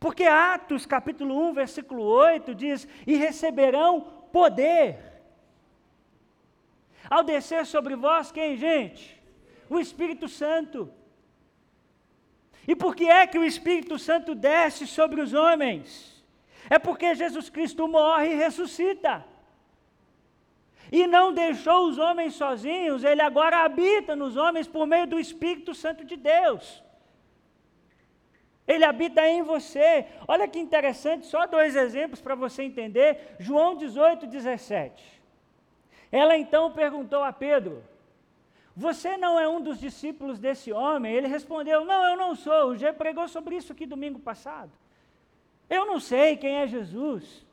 Porque 0.00 0.24
Atos 0.24 0.84
capítulo 0.84 1.38
1, 1.50 1.52
versículo 1.52 2.02
8 2.02 2.56
diz: 2.56 2.88
E 3.06 3.14
receberão 3.14 4.00
poder. 4.32 4.98
Ao 7.08 7.22
descer 7.22 7.64
sobre 7.66 7.94
vós, 7.94 8.32
quem, 8.32 8.56
gente? 8.56 9.22
O 9.70 9.78
Espírito 9.78 10.26
Santo. 10.28 10.92
E 12.66 12.74
por 12.74 12.96
que 12.96 13.08
é 13.08 13.26
que 13.26 13.38
o 13.38 13.44
Espírito 13.44 13.98
Santo 13.98 14.34
desce 14.34 14.86
sobre 14.86 15.20
os 15.20 15.32
homens? 15.32 16.24
É 16.68 16.78
porque 16.78 17.14
Jesus 17.14 17.48
Cristo 17.48 17.86
morre 17.86 18.32
e 18.32 18.34
ressuscita. 18.34 19.24
E 20.90 21.06
não 21.06 21.32
deixou 21.32 21.88
os 21.88 21.98
homens 21.98 22.34
sozinhos, 22.34 23.02
ele 23.02 23.20
agora 23.20 23.64
habita 23.64 24.14
nos 24.14 24.36
homens 24.36 24.68
por 24.68 24.86
meio 24.86 25.06
do 25.06 25.18
Espírito 25.18 25.74
Santo 25.74 26.04
de 26.04 26.16
Deus. 26.16 26.82
Ele 28.66 28.84
habita 28.84 29.28
em 29.28 29.42
você. 29.42 30.06
Olha 30.26 30.48
que 30.48 30.58
interessante, 30.58 31.26
só 31.26 31.46
dois 31.46 31.76
exemplos 31.76 32.20
para 32.20 32.34
você 32.34 32.62
entender. 32.62 33.36
João 33.38 33.76
18, 33.76 34.26
17. 34.26 35.22
Ela 36.10 36.36
então 36.36 36.72
perguntou 36.72 37.22
a 37.22 37.32
Pedro: 37.32 37.82
Você 38.76 39.16
não 39.16 39.38
é 39.38 39.48
um 39.48 39.60
dos 39.60 39.80
discípulos 39.80 40.38
desse 40.38 40.70
homem? 40.72 41.14
Ele 41.14 41.26
respondeu: 41.26 41.84
Não, 41.84 42.04
eu 42.10 42.16
não 42.16 42.34
sou. 42.34 42.72
O 42.72 42.94
pregou 42.94 43.26
sobre 43.26 43.56
isso 43.56 43.72
aqui 43.72 43.86
domingo 43.86 44.18
passado. 44.18 44.70
Eu 45.68 45.86
não 45.86 45.98
sei 45.98 46.36
quem 46.36 46.56
é 46.56 46.66
Jesus. 46.66 47.46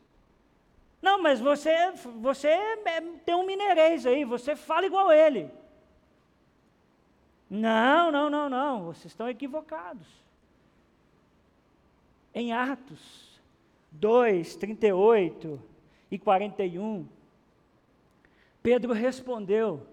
Não, 1.01 1.21
mas 1.21 1.39
você, 1.39 1.91
você 2.19 2.47
é, 2.47 3.01
tem 3.25 3.35
um 3.35 3.45
mineirês 3.45 4.05
aí, 4.05 4.23
você 4.23 4.55
fala 4.55 4.85
igual 4.85 5.11
ele. 5.11 5.49
Não, 7.49 8.11
não, 8.11 8.29
não, 8.29 8.49
não, 8.49 8.85
vocês 8.85 9.07
estão 9.07 9.29
equivocados 9.29 10.07
em 12.33 12.51
Atos 12.51 13.39
2, 13.91 14.55
38 14.55 15.61
e 16.09 16.17
41, 16.17 17.07
Pedro 18.61 18.91
respondeu: 18.91 19.85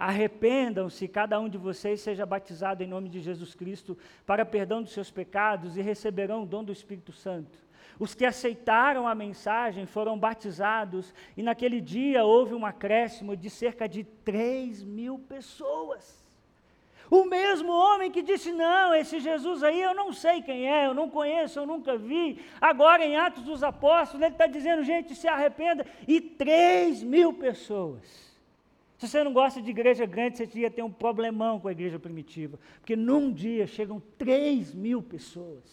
Arrependam-se, 0.00 1.06
cada 1.06 1.38
um 1.38 1.46
de 1.46 1.58
vocês 1.58 2.00
seja 2.00 2.24
batizado 2.24 2.82
em 2.82 2.86
nome 2.86 3.10
de 3.10 3.20
Jesus 3.20 3.54
Cristo 3.54 3.98
para 4.24 4.46
perdão 4.46 4.82
dos 4.82 4.94
seus 4.94 5.10
pecados 5.10 5.76
e 5.76 5.82
receberão 5.82 6.42
o 6.42 6.46
dom 6.46 6.64
do 6.64 6.72
Espírito 6.72 7.12
Santo. 7.12 7.58
Os 7.98 8.14
que 8.14 8.24
aceitaram 8.24 9.06
a 9.06 9.14
mensagem 9.14 9.84
foram 9.84 10.18
batizados, 10.18 11.12
e 11.36 11.42
naquele 11.42 11.82
dia 11.82 12.24
houve 12.24 12.54
um 12.54 12.64
acréscimo 12.64 13.36
de 13.36 13.50
cerca 13.50 13.86
de 13.86 14.02
3 14.02 14.82
mil 14.82 15.18
pessoas. 15.18 16.18
O 17.10 17.26
mesmo 17.26 17.70
homem 17.70 18.10
que 18.10 18.22
disse: 18.22 18.52
Não, 18.52 18.94
esse 18.94 19.20
Jesus 19.20 19.62
aí 19.62 19.82
eu 19.82 19.92
não 19.92 20.14
sei 20.14 20.40
quem 20.40 20.66
é, 20.66 20.86
eu 20.86 20.94
não 20.94 21.10
conheço, 21.10 21.58
eu 21.58 21.66
nunca 21.66 21.98
vi. 21.98 22.42
Agora, 22.58 23.04
em 23.04 23.16
Atos 23.16 23.42
dos 23.42 23.62
Apóstolos, 23.62 24.22
ele 24.22 24.32
está 24.32 24.46
dizendo: 24.46 24.82
Gente, 24.82 25.14
se 25.14 25.28
arrependa. 25.28 25.84
E 26.08 26.22
3 26.22 27.02
mil 27.02 27.34
pessoas. 27.34 28.29
Se 29.00 29.08
você 29.08 29.24
não 29.24 29.32
gosta 29.32 29.62
de 29.62 29.70
igreja 29.70 30.04
grande, 30.04 30.36
você 30.36 30.44
devia 30.44 30.70
ter 30.70 30.82
um 30.82 30.92
problemão 30.92 31.58
com 31.58 31.68
a 31.68 31.72
igreja 31.72 31.98
primitiva. 31.98 32.58
Porque 32.80 32.94
num 32.94 33.32
dia 33.32 33.66
chegam 33.66 33.98
3 34.18 34.74
mil 34.74 35.02
pessoas. 35.02 35.64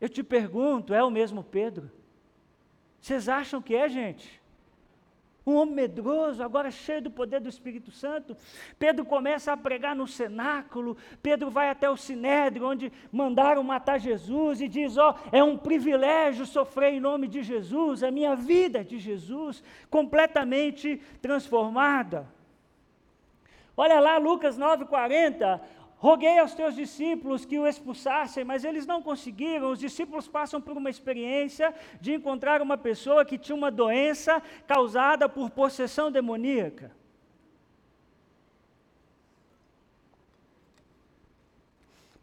Eu 0.00 0.08
te 0.08 0.22
pergunto: 0.22 0.94
é 0.94 1.02
o 1.02 1.10
mesmo 1.10 1.42
Pedro? 1.42 1.90
Vocês 3.00 3.28
acham 3.28 3.60
que 3.60 3.74
é, 3.74 3.88
gente? 3.88 4.39
Um 5.46 5.54
homem 5.54 5.74
medroso, 5.74 6.42
agora 6.42 6.70
cheio 6.70 7.02
do 7.02 7.10
poder 7.10 7.40
do 7.40 7.48
Espírito 7.48 7.90
Santo. 7.90 8.36
Pedro 8.78 9.04
começa 9.04 9.52
a 9.52 9.56
pregar 9.56 9.96
no 9.96 10.06
cenáculo, 10.06 10.96
Pedro 11.22 11.50
vai 11.50 11.70
até 11.70 11.88
o 11.88 11.96
sinédrio, 11.96 12.66
onde 12.66 12.92
mandaram 13.10 13.62
matar 13.62 13.98
Jesus, 13.98 14.60
e 14.60 14.68
diz: 14.68 14.96
Ó, 14.96 15.10
oh, 15.10 15.36
é 15.36 15.42
um 15.42 15.56
privilégio 15.56 16.46
sofrer 16.46 16.92
em 16.94 17.00
nome 17.00 17.26
de 17.26 17.42
Jesus, 17.42 18.02
a 18.02 18.10
minha 18.10 18.36
vida 18.36 18.84
de 18.84 18.98
Jesus, 18.98 19.62
completamente 19.90 21.00
transformada. 21.20 22.26
Olha 23.76 23.98
lá, 23.98 24.18
Lucas 24.18 24.58
9,40. 24.58 25.60
Roguei 26.00 26.38
aos 26.38 26.54
teus 26.54 26.74
discípulos 26.74 27.44
que 27.44 27.58
o 27.58 27.66
expulsassem, 27.66 28.42
mas 28.42 28.64
eles 28.64 28.86
não 28.86 29.02
conseguiram. 29.02 29.70
Os 29.70 29.78
discípulos 29.78 30.26
passam 30.26 30.58
por 30.58 30.74
uma 30.74 30.88
experiência 30.88 31.74
de 32.00 32.14
encontrar 32.14 32.62
uma 32.62 32.78
pessoa 32.78 33.22
que 33.22 33.36
tinha 33.36 33.54
uma 33.54 33.70
doença 33.70 34.42
causada 34.66 35.28
por 35.28 35.50
possessão 35.50 36.10
demoníaca. 36.10 36.90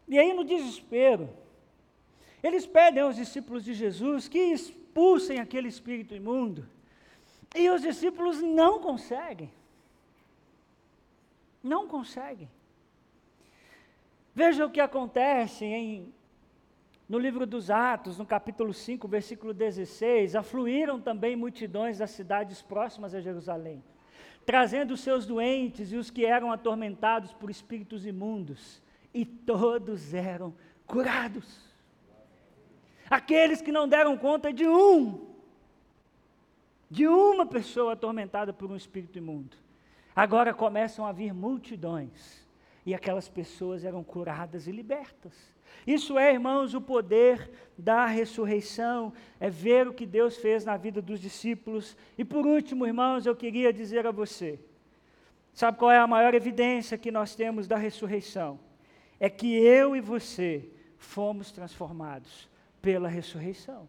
E 0.08 0.18
aí, 0.18 0.32
no 0.32 0.42
desespero, 0.42 1.30
eles 2.42 2.66
pedem 2.66 3.04
aos 3.04 3.14
discípulos 3.14 3.62
de 3.64 3.74
Jesus 3.74 4.26
que 4.26 4.40
expulsem 4.40 5.38
aquele 5.38 5.68
espírito 5.68 6.16
imundo. 6.16 6.68
E 7.54 7.70
os 7.70 7.82
discípulos 7.82 8.42
não 8.42 8.80
conseguem. 8.80 9.52
Não 11.62 11.86
conseguem. 11.86 12.50
Veja 14.38 14.64
o 14.64 14.70
que 14.70 14.80
acontece 14.80 15.64
em, 15.64 16.14
no 17.08 17.18
livro 17.18 17.44
dos 17.44 17.72
Atos, 17.72 18.18
no 18.18 18.24
capítulo 18.24 18.72
5, 18.72 19.08
versículo 19.08 19.52
16: 19.52 20.36
afluíram 20.36 21.00
também 21.00 21.34
multidões 21.34 21.98
das 21.98 22.12
cidades 22.12 22.62
próximas 22.62 23.16
a 23.16 23.20
Jerusalém, 23.20 23.82
trazendo 24.46 24.94
os 24.94 25.00
seus 25.00 25.26
doentes 25.26 25.90
e 25.90 25.96
os 25.96 26.08
que 26.08 26.24
eram 26.24 26.52
atormentados 26.52 27.32
por 27.32 27.50
espíritos 27.50 28.06
imundos, 28.06 28.80
e 29.12 29.24
todos 29.24 30.14
eram 30.14 30.54
curados. 30.86 31.68
Aqueles 33.10 33.60
que 33.60 33.72
não 33.72 33.88
deram 33.88 34.16
conta 34.16 34.52
de 34.52 34.68
um, 34.68 35.26
de 36.88 37.08
uma 37.08 37.44
pessoa 37.44 37.94
atormentada 37.94 38.52
por 38.52 38.70
um 38.70 38.76
espírito 38.76 39.18
imundo, 39.18 39.56
agora 40.14 40.54
começam 40.54 41.04
a 41.04 41.10
vir 41.10 41.34
multidões 41.34 42.46
e 42.88 42.94
aquelas 42.94 43.28
pessoas 43.28 43.84
eram 43.84 44.02
curadas 44.02 44.66
e 44.66 44.72
libertas. 44.72 45.34
Isso 45.86 46.18
é, 46.18 46.32
irmãos, 46.32 46.72
o 46.72 46.80
poder 46.80 47.50
da 47.76 48.06
ressurreição, 48.06 49.12
é 49.38 49.50
ver 49.50 49.86
o 49.86 49.92
que 49.92 50.06
Deus 50.06 50.38
fez 50.38 50.64
na 50.64 50.74
vida 50.78 51.02
dos 51.02 51.20
discípulos. 51.20 51.94
E 52.16 52.24
por 52.24 52.46
último, 52.46 52.86
irmãos, 52.86 53.26
eu 53.26 53.36
queria 53.36 53.74
dizer 53.74 54.06
a 54.06 54.10
você: 54.10 54.58
sabe 55.52 55.76
qual 55.76 55.90
é 55.90 55.98
a 55.98 56.06
maior 56.06 56.32
evidência 56.32 56.96
que 56.96 57.10
nós 57.10 57.34
temos 57.34 57.68
da 57.68 57.76
ressurreição? 57.76 58.58
É 59.20 59.28
que 59.28 59.54
eu 59.54 59.94
e 59.94 60.00
você 60.00 60.66
fomos 60.96 61.52
transformados 61.52 62.48
pela 62.80 63.06
ressurreição. 63.06 63.86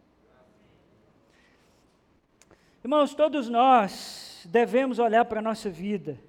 Irmãos, 2.84 3.16
todos 3.16 3.48
nós 3.48 4.46
devemos 4.50 5.00
olhar 5.00 5.24
para 5.24 5.40
a 5.40 5.42
nossa 5.42 5.70
vida 5.70 6.20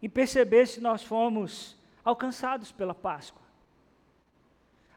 e 0.00 0.08
perceber 0.08 0.66
se 0.66 0.80
nós 0.80 1.02
fomos 1.02 1.79
alcançados 2.04 2.72
pela 2.72 2.94
Páscoa. 2.94 3.42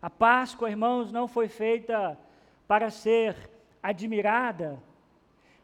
A 0.01 0.09
Páscoa, 0.09 0.69
irmãos, 0.69 1.11
não 1.11 1.27
foi 1.27 1.47
feita 1.47 2.17
para 2.67 2.89
ser 2.89 3.49
admirada, 3.81 4.81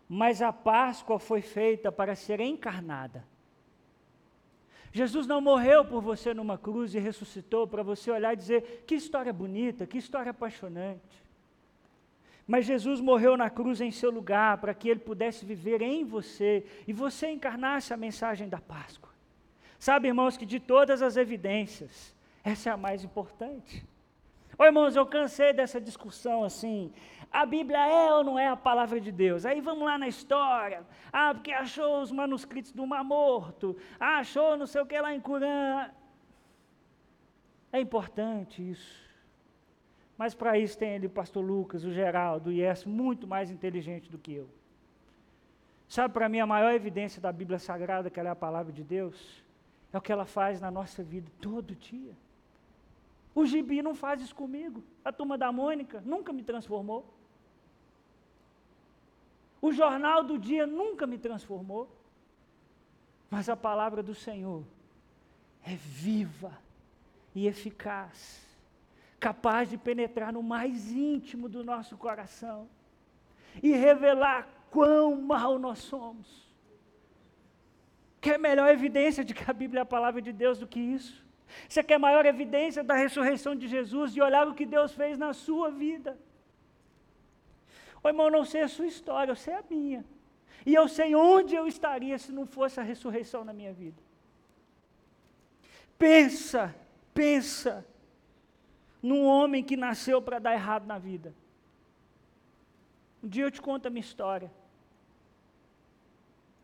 mas 0.08 0.42
a 0.42 0.52
Páscoa 0.52 1.20
foi 1.20 1.42
feita 1.42 1.92
para 1.92 2.16
ser 2.16 2.40
encarnada. 2.40 3.26
Jesus 4.92 5.28
não 5.28 5.40
morreu 5.40 5.86
por 5.86 6.02
você 6.02 6.34
numa 6.34 6.58
cruz 6.58 6.96
e 6.96 7.00
ressuscitou 7.00 7.68
para 7.68 7.84
você 7.84 8.10
olhar 8.10 8.34
e 8.34 8.38
dizer: 8.38 8.84
que 8.88 8.96
história 8.96 9.32
bonita, 9.32 9.86
que 9.86 9.98
história 9.98 10.32
apaixonante. 10.32 11.24
Mas 12.48 12.66
Jesus 12.66 13.00
morreu 13.00 13.38
na 13.38 13.48
cruz 13.48 13.80
em 13.80 13.92
seu 13.92 14.10
lugar 14.10 14.58
para 14.58 14.74
que 14.74 14.90
ele 14.90 15.00
pudesse 15.00 15.46
viver 15.46 15.84
em 15.84 16.04
você 16.04 16.66
e 16.88 16.92
você 16.92 17.30
encarnasse 17.30 17.94
a 17.94 17.98
mensagem 17.98 18.50
da 18.50 18.60
Páscoa. 18.60 19.09
Sabe, 19.80 20.10
irmãos, 20.10 20.36
que 20.36 20.46
de 20.46 20.60
todas 20.60 21.02
as 21.02 21.16
evidências, 21.16 22.14
essa 22.44 22.70
é 22.70 22.74
a 22.74 22.78
mais 22.78 23.02
importante. 23.04 23.88
Ô 24.58 24.66
irmãos, 24.66 24.94
eu 24.98 25.06
cansei 25.06 25.54
dessa 25.54 25.80
discussão 25.80 26.44
assim. 26.44 26.92
A 27.32 27.46
Bíblia 27.46 27.80
é 27.88 28.14
ou 28.14 28.24
não 28.26 28.38
é 28.38 28.50
a 28.50 28.58
palavra 28.58 29.00
de 29.00 29.10
Deus? 29.10 29.46
Aí 29.46 29.62
vamos 29.62 29.86
lá 29.86 29.98
na 29.98 30.10
história. 30.10 30.84
Ah, 31.14 31.34
porque 31.34 31.54
achou 31.54 32.02
os 32.02 32.12
manuscritos 32.12 32.74
do 32.74 32.86
Mar 32.86 33.06
Morto. 33.06 33.78
Ah, 33.98 34.18
achou 34.18 34.58
não 34.58 34.68
sei 34.68 34.82
o 34.82 34.86
que 34.86 35.00
lá 35.00 35.16
em 35.16 35.22
Curã. 35.22 35.90
É 37.72 37.80
importante 37.80 38.70
isso. 38.70 39.08
Mas 40.18 40.36
para 40.36 40.58
isso 40.58 40.78
tem 40.78 40.96
ali 40.96 41.08
o 41.08 41.10
pastor 41.10 41.42
Lucas, 41.42 41.86
o 41.86 41.94
Geraldo, 41.94 42.50
o 42.50 42.54
Yes, 42.54 42.84
muito 42.84 43.26
mais 43.26 43.50
inteligente 43.50 44.12
do 44.12 44.18
que 44.18 44.34
eu. 44.34 44.50
Sabe 45.88 46.14
para 46.14 46.28
mim 46.28 46.42
a 46.42 46.46
maior 46.46 46.74
evidência 46.74 47.22
da 47.22 47.32
Bíblia 47.32 47.60
Sagrada, 47.60 48.10
que 48.10 48.20
ela 48.20 48.28
é 48.28 48.32
a 48.34 48.36
palavra 48.36 48.74
de 48.74 48.84
Deus? 48.84 49.48
É 49.92 49.98
o 49.98 50.02
que 50.02 50.12
ela 50.12 50.26
faz 50.26 50.62
na 50.62 50.70
nossa 50.70 51.04
vida 51.04 51.32
todo 51.42 51.76
dia. 51.76 52.16
O 53.34 53.46
gibi 53.46 53.82
não 53.82 53.96
faz 53.96 54.22
isso 54.22 54.36
comigo. 54.36 54.84
A 55.04 55.12
turma 55.12 55.38
da 55.38 55.52
Mônica 55.52 56.02
nunca 56.02 56.32
me 56.34 56.44
transformou. 56.44 57.14
O 59.62 59.72
jornal 59.72 60.24
do 60.24 60.38
dia 60.38 60.66
nunca 60.66 61.06
me 61.06 61.18
transformou. 61.18 61.90
Mas 63.30 63.50
a 63.50 63.56
palavra 63.56 64.02
do 64.02 64.16
Senhor 64.16 64.64
é 65.64 65.76
viva, 65.76 66.58
e 67.36 67.48
eficaz, 67.48 68.42
capaz 69.20 69.70
de 69.70 69.78
penetrar 69.78 70.34
no 70.34 70.42
mais 70.42 70.92
íntimo 70.92 71.48
do 71.48 71.64
nosso 71.64 71.98
coração 71.98 72.68
e 73.62 73.72
revelar 73.72 74.48
quão 74.70 75.22
mal 75.22 75.60
nós 75.60 75.80
somos. 75.80 76.49
Quer 78.22 78.38
melhor 78.38 78.70
evidência 78.70 79.24
de 79.24 79.34
que 79.34 79.50
a 79.50 79.54
Bíblia 79.54 79.82
é 79.82 79.84
a 79.84 79.86
palavra 79.86 80.22
de 80.22 80.34
Deus 80.34 80.60
do 80.60 80.68
que 80.68 80.80
isso? 80.80 81.24
Você 81.68 81.82
quer 81.84 81.98
maior 81.98 82.26
evidência 82.26 82.84
da 82.84 82.96
ressurreição 82.96 83.56
de 83.56 83.68
Jesus 83.68 84.16
e 84.16 84.22
olhar 84.22 84.48
o 84.48 84.54
que 84.54 84.66
Deus 84.66 84.94
fez 84.94 85.18
na 85.18 85.34
sua 85.34 85.72
vida? 85.72 86.18
Ô 88.04 88.08
irmão, 88.08 88.30
não 88.30 88.46
sei 88.46 88.62
a 88.62 88.68
sua 88.68 88.86
história, 88.86 89.32
eu 89.32 89.36
sei 89.36 89.54
a 89.54 89.64
minha. 89.70 90.06
E 90.66 90.74
eu 90.74 90.88
sei 90.88 91.16
onde 91.16 91.56
eu 91.56 91.68
estaria 91.68 92.18
se 92.18 92.32
não 92.32 92.46
fosse 92.46 92.80
a 92.80 92.84
ressurreição 92.84 93.44
na 93.44 93.54
minha 93.54 93.74
vida. 93.74 94.02
Pensa, 95.98 96.76
pensa 97.14 97.86
num 99.02 99.26
homem 99.26 99.64
que 99.64 99.76
nasceu 99.76 100.22
para 100.22 100.40
dar 100.40 100.54
errado 100.54 100.86
na 100.86 100.98
vida. 100.98 101.34
Um 103.24 103.28
dia 103.28 103.44
eu 103.44 103.52
te 103.52 103.62
conto 103.62 103.88
a 103.88 103.90
minha 103.90 104.02
história. 104.02 104.52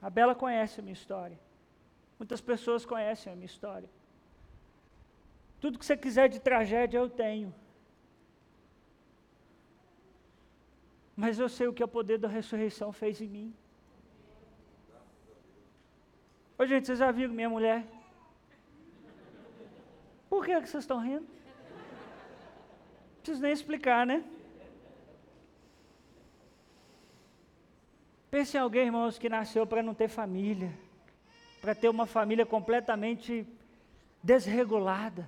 A 0.01 0.09
Bela 0.09 0.35
conhece 0.35 0.79
a 0.79 0.83
minha 0.83 0.93
história. 0.93 1.39
Muitas 2.19 2.41
pessoas 2.41 2.85
conhecem 2.85 3.31
a 3.31 3.35
minha 3.35 3.45
história. 3.45 3.89
Tudo 5.59 5.79
que 5.79 5.85
você 5.85 5.97
quiser 5.97 6.29
de 6.29 6.39
tragédia 6.39 6.97
eu 6.97 7.09
tenho. 7.09 7.53
Mas 11.15 11.39
eu 11.39 11.47
sei 11.47 11.67
o 11.67 11.73
que 11.73 11.83
o 11.83 11.87
poder 11.87 12.17
da 12.17 12.27
ressurreição 12.27 12.91
fez 12.91 13.21
em 13.21 13.27
mim. 13.27 13.53
Ô 16.57 16.65
gente, 16.65 16.85
vocês 16.85 16.99
já 16.99 17.11
viram 17.11 17.33
minha 17.33 17.49
mulher? 17.49 17.85
Por 20.29 20.45
que, 20.45 20.61
que 20.61 20.69
vocês 20.69 20.83
estão 20.83 20.99
rindo? 20.99 21.21
Não 21.25 23.21
preciso 23.21 23.41
nem 23.41 23.51
explicar, 23.51 24.05
né? 24.05 24.23
Pense 28.29 28.57
em 28.57 28.59
alguém, 28.59 28.85
irmãos, 28.85 29.17
que 29.17 29.29
nasceu 29.29 29.65
para 29.65 29.81
não 29.81 29.93
ter 29.93 30.09
família, 30.09 30.71
para 31.65 31.73
ter 31.73 31.89
uma 31.89 32.05
família 32.05 32.45
completamente 32.45 33.43
desregulada. 34.21 35.27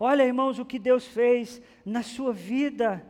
Olha, 0.00 0.24
irmãos, 0.24 0.58
o 0.58 0.64
que 0.64 0.80
Deus 0.80 1.06
fez 1.06 1.62
na 1.86 2.02
sua 2.02 2.32
vida. 2.32 3.06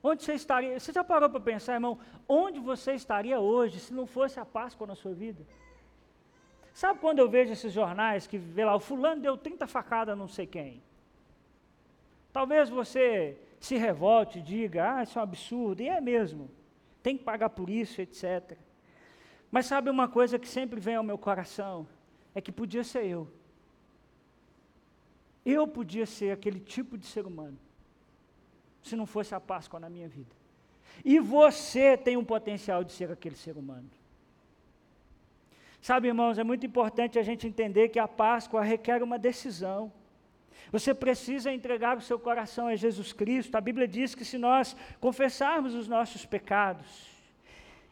Onde 0.00 0.22
você 0.22 0.34
estaria? 0.34 0.78
Você 0.78 0.92
já 0.92 1.02
parou 1.02 1.28
para 1.28 1.40
pensar, 1.40 1.74
irmão, 1.74 1.98
onde 2.28 2.60
você 2.60 2.92
estaria 2.92 3.40
hoje 3.40 3.80
se 3.80 3.92
não 3.92 4.06
fosse 4.06 4.38
a 4.38 4.44
Páscoa 4.44 4.86
na 4.86 4.94
sua 4.94 5.12
vida? 5.12 5.44
Sabe 6.72 7.00
quando 7.00 7.18
eu 7.18 7.28
vejo 7.28 7.52
esses 7.52 7.72
jornais 7.72 8.28
que 8.28 8.38
vê 8.38 8.64
lá, 8.64 8.76
o 8.76 8.80
fulano 8.80 9.20
deu 9.20 9.36
30 9.36 9.66
facadas 9.66 10.12
a 10.12 10.16
não 10.16 10.28
sei 10.28 10.46
quem? 10.46 10.80
Talvez 12.32 12.70
você 12.70 13.36
se 13.58 13.76
revolte 13.76 14.38
e 14.38 14.42
diga, 14.42 14.98
ah, 14.98 15.02
isso 15.02 15.18
é 15.18 15.20
um 15.20 15.24
absurdo, 15.24 15.82
e 15.82 15.88
é 15.88 16.00
mesmo, 16.00 16.48
tem 17.02 17.18
que 17.18 17.24
pagar 17.24 17.50
por 17.50 17.68
isso, 17.68 18.00
etc. 18.00 18.56
Mas 19.50 19.66
sabe 19.66 19.90
uma 19.90 20.08
coisa 20.08 20.38
que 20.38 20.48
sempre 20.48 20.78
vem 20.78 20.96
ao 20.96 21.02
meu 21.02 21.16
coração? 21.16 21.86
É 22.34 22.40
que 22.40 22.52
podia 22.52 22.84
ser 22.84 23.04
eu. 23.06 23.28
Eu 25.44 25.66
podia 25.66 26.04
ser 26.04 26.30
aquele 26.30 26.60
tipo 26.60 26.98
de 26.98 27.06
ser 27.06 27.26
humano, 27.26 27.58
se 28.82 28.94
não 28.94 29.06
fosse 29.06 29.34
a 29.34 29.40
Páscoa 29.40 29.80
na 29.80 29.88
minha 29.88 30.08
vida. 30.08 30.36
E 31.04 31.18
você 31.18 31.96
tem 31.96 32.16
um 32.16 32.24
potencial 32.24 32.84
de 32.84 32.92
ser 32.92 33.10
aquele 33.10 33.36
ser 33.36 33.56
humano. 33.56 33.88
Sabe, 35.80 36.08
irmãos, 36.08 36.38
é 36.38 36.44
muito 36.44 36.66
importante 36.66 37.18
a 37.18 37.22
gente 37.22 37.46
entender 37.46 37.88
que 37.88 37.98
a 37.98 38.08
Páscoa 38.08 38.62
requer 38.62 39.02
uma 39.02 39.18
decisão. 39.18 39.92
Você 40.70 40.92
precisa 40.92 41.52
entregar 41.52 41.96
o 41.96 42.02
seu 42.02 42.18
coração 42.18 42.66
a 42.66 42.76
Jesus 42.76 43.12
Cristo. 43.12 43.54
A 43.56 43.60
Bíblia 43.60 43.88
diz 43.88 44.14
que 44.14 44.24
se 44.24 44.36
nós 44.36 44.76
confessarmos 45.00 45.74
os 45.74 45.88
nossos 45.88 46.26
pecados, 46.26 47.17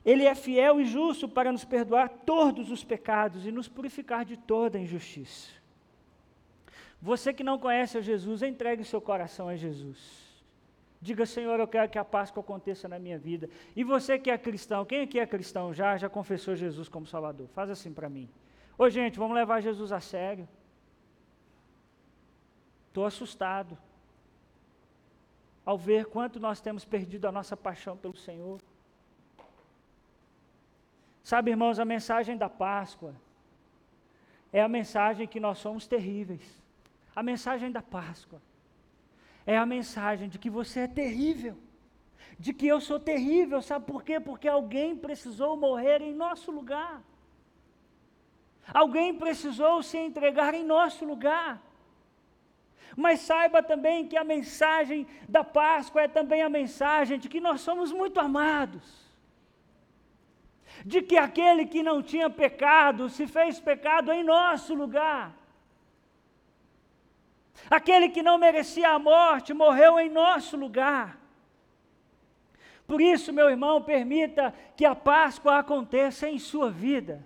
Ele 0.07 0.25
é 0.25 0.37
fiel 0.37 0.81
e 0.81 0.85
justo 0.85 1.29
para 1.29 1.51
nos 1.51 1.65
perdoar 1.65 2.09
todos 2.09 2.71
os 2.71 2.85
pecados 2.85 3.45
e 3.45 3.51
nos 3.51 3.67
purificar 3.67 4.25
de 4.25 4.37
toda 4.37 4.79
injustiça. 4.79 5.51
Você 7.03 7.35
que 7.35 7.43
não 7.43 7.59
conhece 7.59 7.99
a 7.99 8.01
Jesus, 8.01 8.41
entregue 8.41 8.85
seu 8.85 9.01
coração 9.01 9.49
a 9.49 9.57
Jesus. 9.57 10.25
Diga, 11.01 11.27
Senhor, 11.27 11.59
eu 11.59 11.67
quero 11.67 11.91
que 11.91 11.99
a 11.99 12.05
Páscoa 12.05 12.41
aconteça 12.41 12.89
na 12.89 13.01
minha 13.01 13.19
vida. 13.19 13.51
E 13.75 13.83
você 13.83 14.17
que 14.17 14.31
é 14.31 14.39
cristão, 14.39 14.85
quem 14.85 15.01
aqui 15.01 15.19
é 15.19 15.27
cristão 15.27 15.75
já, 15.75 15.97
já 15.97 16.09
confessou 16.09 16.55
Jesus 16.55 16.89
como 16.89 17.05
Salvador? 17.05 17.49
Faz 17.49 17.69
assim 17.69 17.93
para 17.93 18.09
mim. 18.09 18.31
Ô 18.79 18.89
gente, 18.89 19.19
vamos 19.19 19.35
levar 19.35 19.61
Jesus 19.61 19.91
a 19.91 20.01
sério. 20.01 20.49
Estou 22.89 23.05
assustado 23.05 23.77
ao 25.65 25.77
ver 25.77 26.07
quanto 26.07 26.39
nós 26.39 26.61
temos 26.61 26.85
perdido 26.85 27.27
a 27.27 27.33
nossa 27.33 27.57
paixão 27.57 27.97
pelo 27.97 28.17
Senhor. 28.17 28.61
Sabe, 31.31 31.51
irmãos, 31.51 31.81
a 31.81 31.85
mensagem 31.85 32.37
da 32.37 32.49
Páscoa 32.49 33.13
é 34.53 34.61
a 34.63 34.69
mensagem 34.69 35.27
que 35.27 35.41
nós 35.41 35.59
somos 35.59 35.85
terríveis. 35.85 36.47
A 37.17 37.21
mensagem 37.21 37.73
da 37.73 37.83
Páscoa 37.83 38.41
é 39.45 39.59
a 39.59 39.67
mensagem 39.67 40.29
de 40.29 40.39
que 40.39 40.49
você 40.49 40.79
é 40.83 40.87
terrível, 40.87 41.57
de 42.39 42.55
que 42.55 42.69
eu 42.69 42.81
sou 42.81 43.01
terrível, 43.01 43.61
sabe 43.61 43.87
por 43.87 44.05
quê? 44.05 44.21
Porque 44.21 44.47
alguém 44.47 44.95
precisou 44.95 45.57
morrer 45.57 46.01
em 46.01 46.15
nosso 46.15 46.53
lugar. 46.53 47.03
Alguém 48.73 49.13
precisou 49.13 49.83
se 49.83 49.99
entregar 49.99 50.55
em 50.55 50.63
nosso 50.63 51.05
lugar. 51.05 51.61
Mas 52.97 53.19
saiba 53.19 53.65
também 53.65 54.07
que 54.07 54.17
a 54.17 54.23
mensagem 54.23 55.09
da 55.29 55.43
Páscoa 55.43 56.03
é 56.03 56.07
também 56.07 56.43
a 56.43 56.49
mensagem 56.49 57.19
de 57.19 57.29
que 57.29 57.41
nós 57.41 57.63
somos 57.63 57.91
muito 57.91 58.21
amados. 58.21 59.06
De 60.85 61.03
que 61.03 61.17
aquele 61.17 61.67
que 61.67 61.83
não 61.83 62.03
tinha 62.03 62.29
pecado 62.29 63.09
se 63.09 63.27
fez 63.27 63.59
pecado 63.59 64.13
em 64.13 64.23
nosso 64.23 64.75
lugar 64.75 65.35
Aquele 67.71 68.09
que 68.09 68.23
não 68.23 68.39
merecia 68.39 68.91
a 68.91 68.99
morte 68.99 69.55
morreu 69.55 69.99
em 69.99 70.09
nosso 70.09 70.57
lugar. 70.57 71.19
Por 72.87 73.01
isso, 73.01 73.33
meu 73.33 73.51
irmão, 73.51 73.83
permita 73.83 74.55
que 74.77 74.85
a 74.85 74.95
Páscoa 74.95 75.59
aconteça 75.59 76.29
em 76.29 76.39
sua 76.39 76.71
vida. 76.71 77.25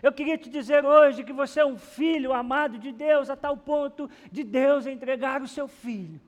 Eu 0.00 0.12
queria 0.12 0.38
te 0.38 0.48
dizer 0.48 0.84
hoje 0.84 1.24
que 1.24 1.32
você 1.32 1.60
é 1.60 1.66
um 1.66 1.78
filho 1.78 2.32
amado 2.32 2.78
de 2.78 2.92
Deus 2.92 3.30
a 3.30 3.36
tal 3.36 3.56
ponto 3.56 4.08
de 4.30 4.44
Deus 4.44 4.86
entregar 4.86 5.42
o 5.42 5.48
seu 5.48 5.66
filho. 5.66 6.20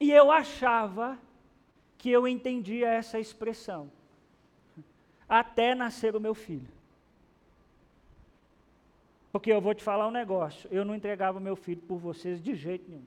E 0.00 0.10
eu 0.10 0.30
achava 0.30 1.18
que 1.98 2.08
eu 2.08 2.26
entendia 2.26 2.88
essa 2.88 3.18
expressão, 3.18 3.90
até 5.28 5.74
nascer 5.74 6.14
o 6.14 6.20
meu 6.20 6.34
filho. 6.34 6.68
Porque 9.32 9.52
eu 9.52 9.60
vou 9.60 9.74
te 9.74 9.82
falar 9.82 10.06
um 10.06 10.12
negócio: 10.12 10.68
eu 10.72 10.84
não 10.84 10.94
entregava 10.94 11.38
meu 11.40 11.56
filho 11.56 11.82
por 11.82 11.98
vocês 11.98 12.40
de 12.40 12.54
jeito 12.54 12.88
nenhum. 12.88 13.04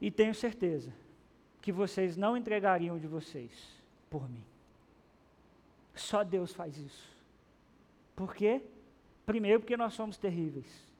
E 0.00 0.10
tenho 0.10 0.34
certeza 0.34 0.92
que 1.60 1.70
vocês 1.70 2.16
não 2.16 2.36
entregariam 2.36 2.98
de 2.98 3.06
vocês 3.06 3.80
por 4.10 4.28
mim. 4.28 4.42
Só 5.94 6.24
Deus 6.24 6.52
faz 6.52 6.76
isso. 6.76 7.16
Por 8.16 8.34
quê? 8.34 8.62
Primeiro, 9.24 9.60
porque 9.60 9.76
nós 9.76 9.94
somos 9.94 10.18
terríveis. 10.18 10.90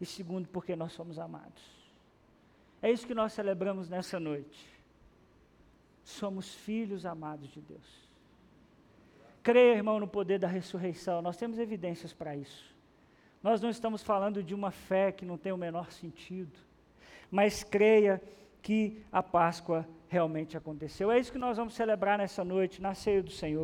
E 0.00 0.06
segundo, 0.06 0.48
porque 0.48 0.74
nós 0.74 0.92
somos 0.92 1.18
amados. 1.18 1.81
É 2.82 2.90
isso 2.90 3.06
que 3.06 3.14
nós 3.14 3.32
celebramos 3.32 3.88
nessa 3.88 4.18
noite. 4.18 4.68
Somos 6.04 6.52
filhos 6.52 7.06
amados 7.06 7.48
de 7.48 7.60
Deus. 7.60 8.02
Creia, 9.42 9.76
irmão, 9.76 10.00
no 10.00 10.08
poder 10.08 10.38
da 10.38 10.48
ressurreição. 10.48 11.22
Nós 11.22 11.36
temos 11.36 11.58
evidências 11.58 12.12
para 12.12 12.36
isso. 12.36 12.72
Nós 13.42 13.60
não 13.60 13.70
estamos 13.70 14.02
falando 14.02 14.42
de 14.42 14.54
uma 14.54 14.70
fé 14.70 15.12
que 15.12 15.24
não 15.24 15.38
tem 15.38 15.52
o 15.52 15.56
menor 15.56 15.90
sentido. 15.92 16.58
Mas 17.30 17.64
creia 17.64 18.20
que 18.62 19.04
a 19.10 19.22
Páscoa 19.22 19.86
realmente 20.08 20.56
aconteceu. 20.56 21.10
É 21.10 21.18
isso 21.18 21.32
que 21.32 21.38
nós 21.38 21.56
vamos 21.56 21.74
celebrar 21.74 22.18
nessa 22.18 22.44
noite, 22.44 22.82
na 22.82 22.94
ceia 22.94 23.22
do 23.22 23.30
Senhor. 23.30 23.60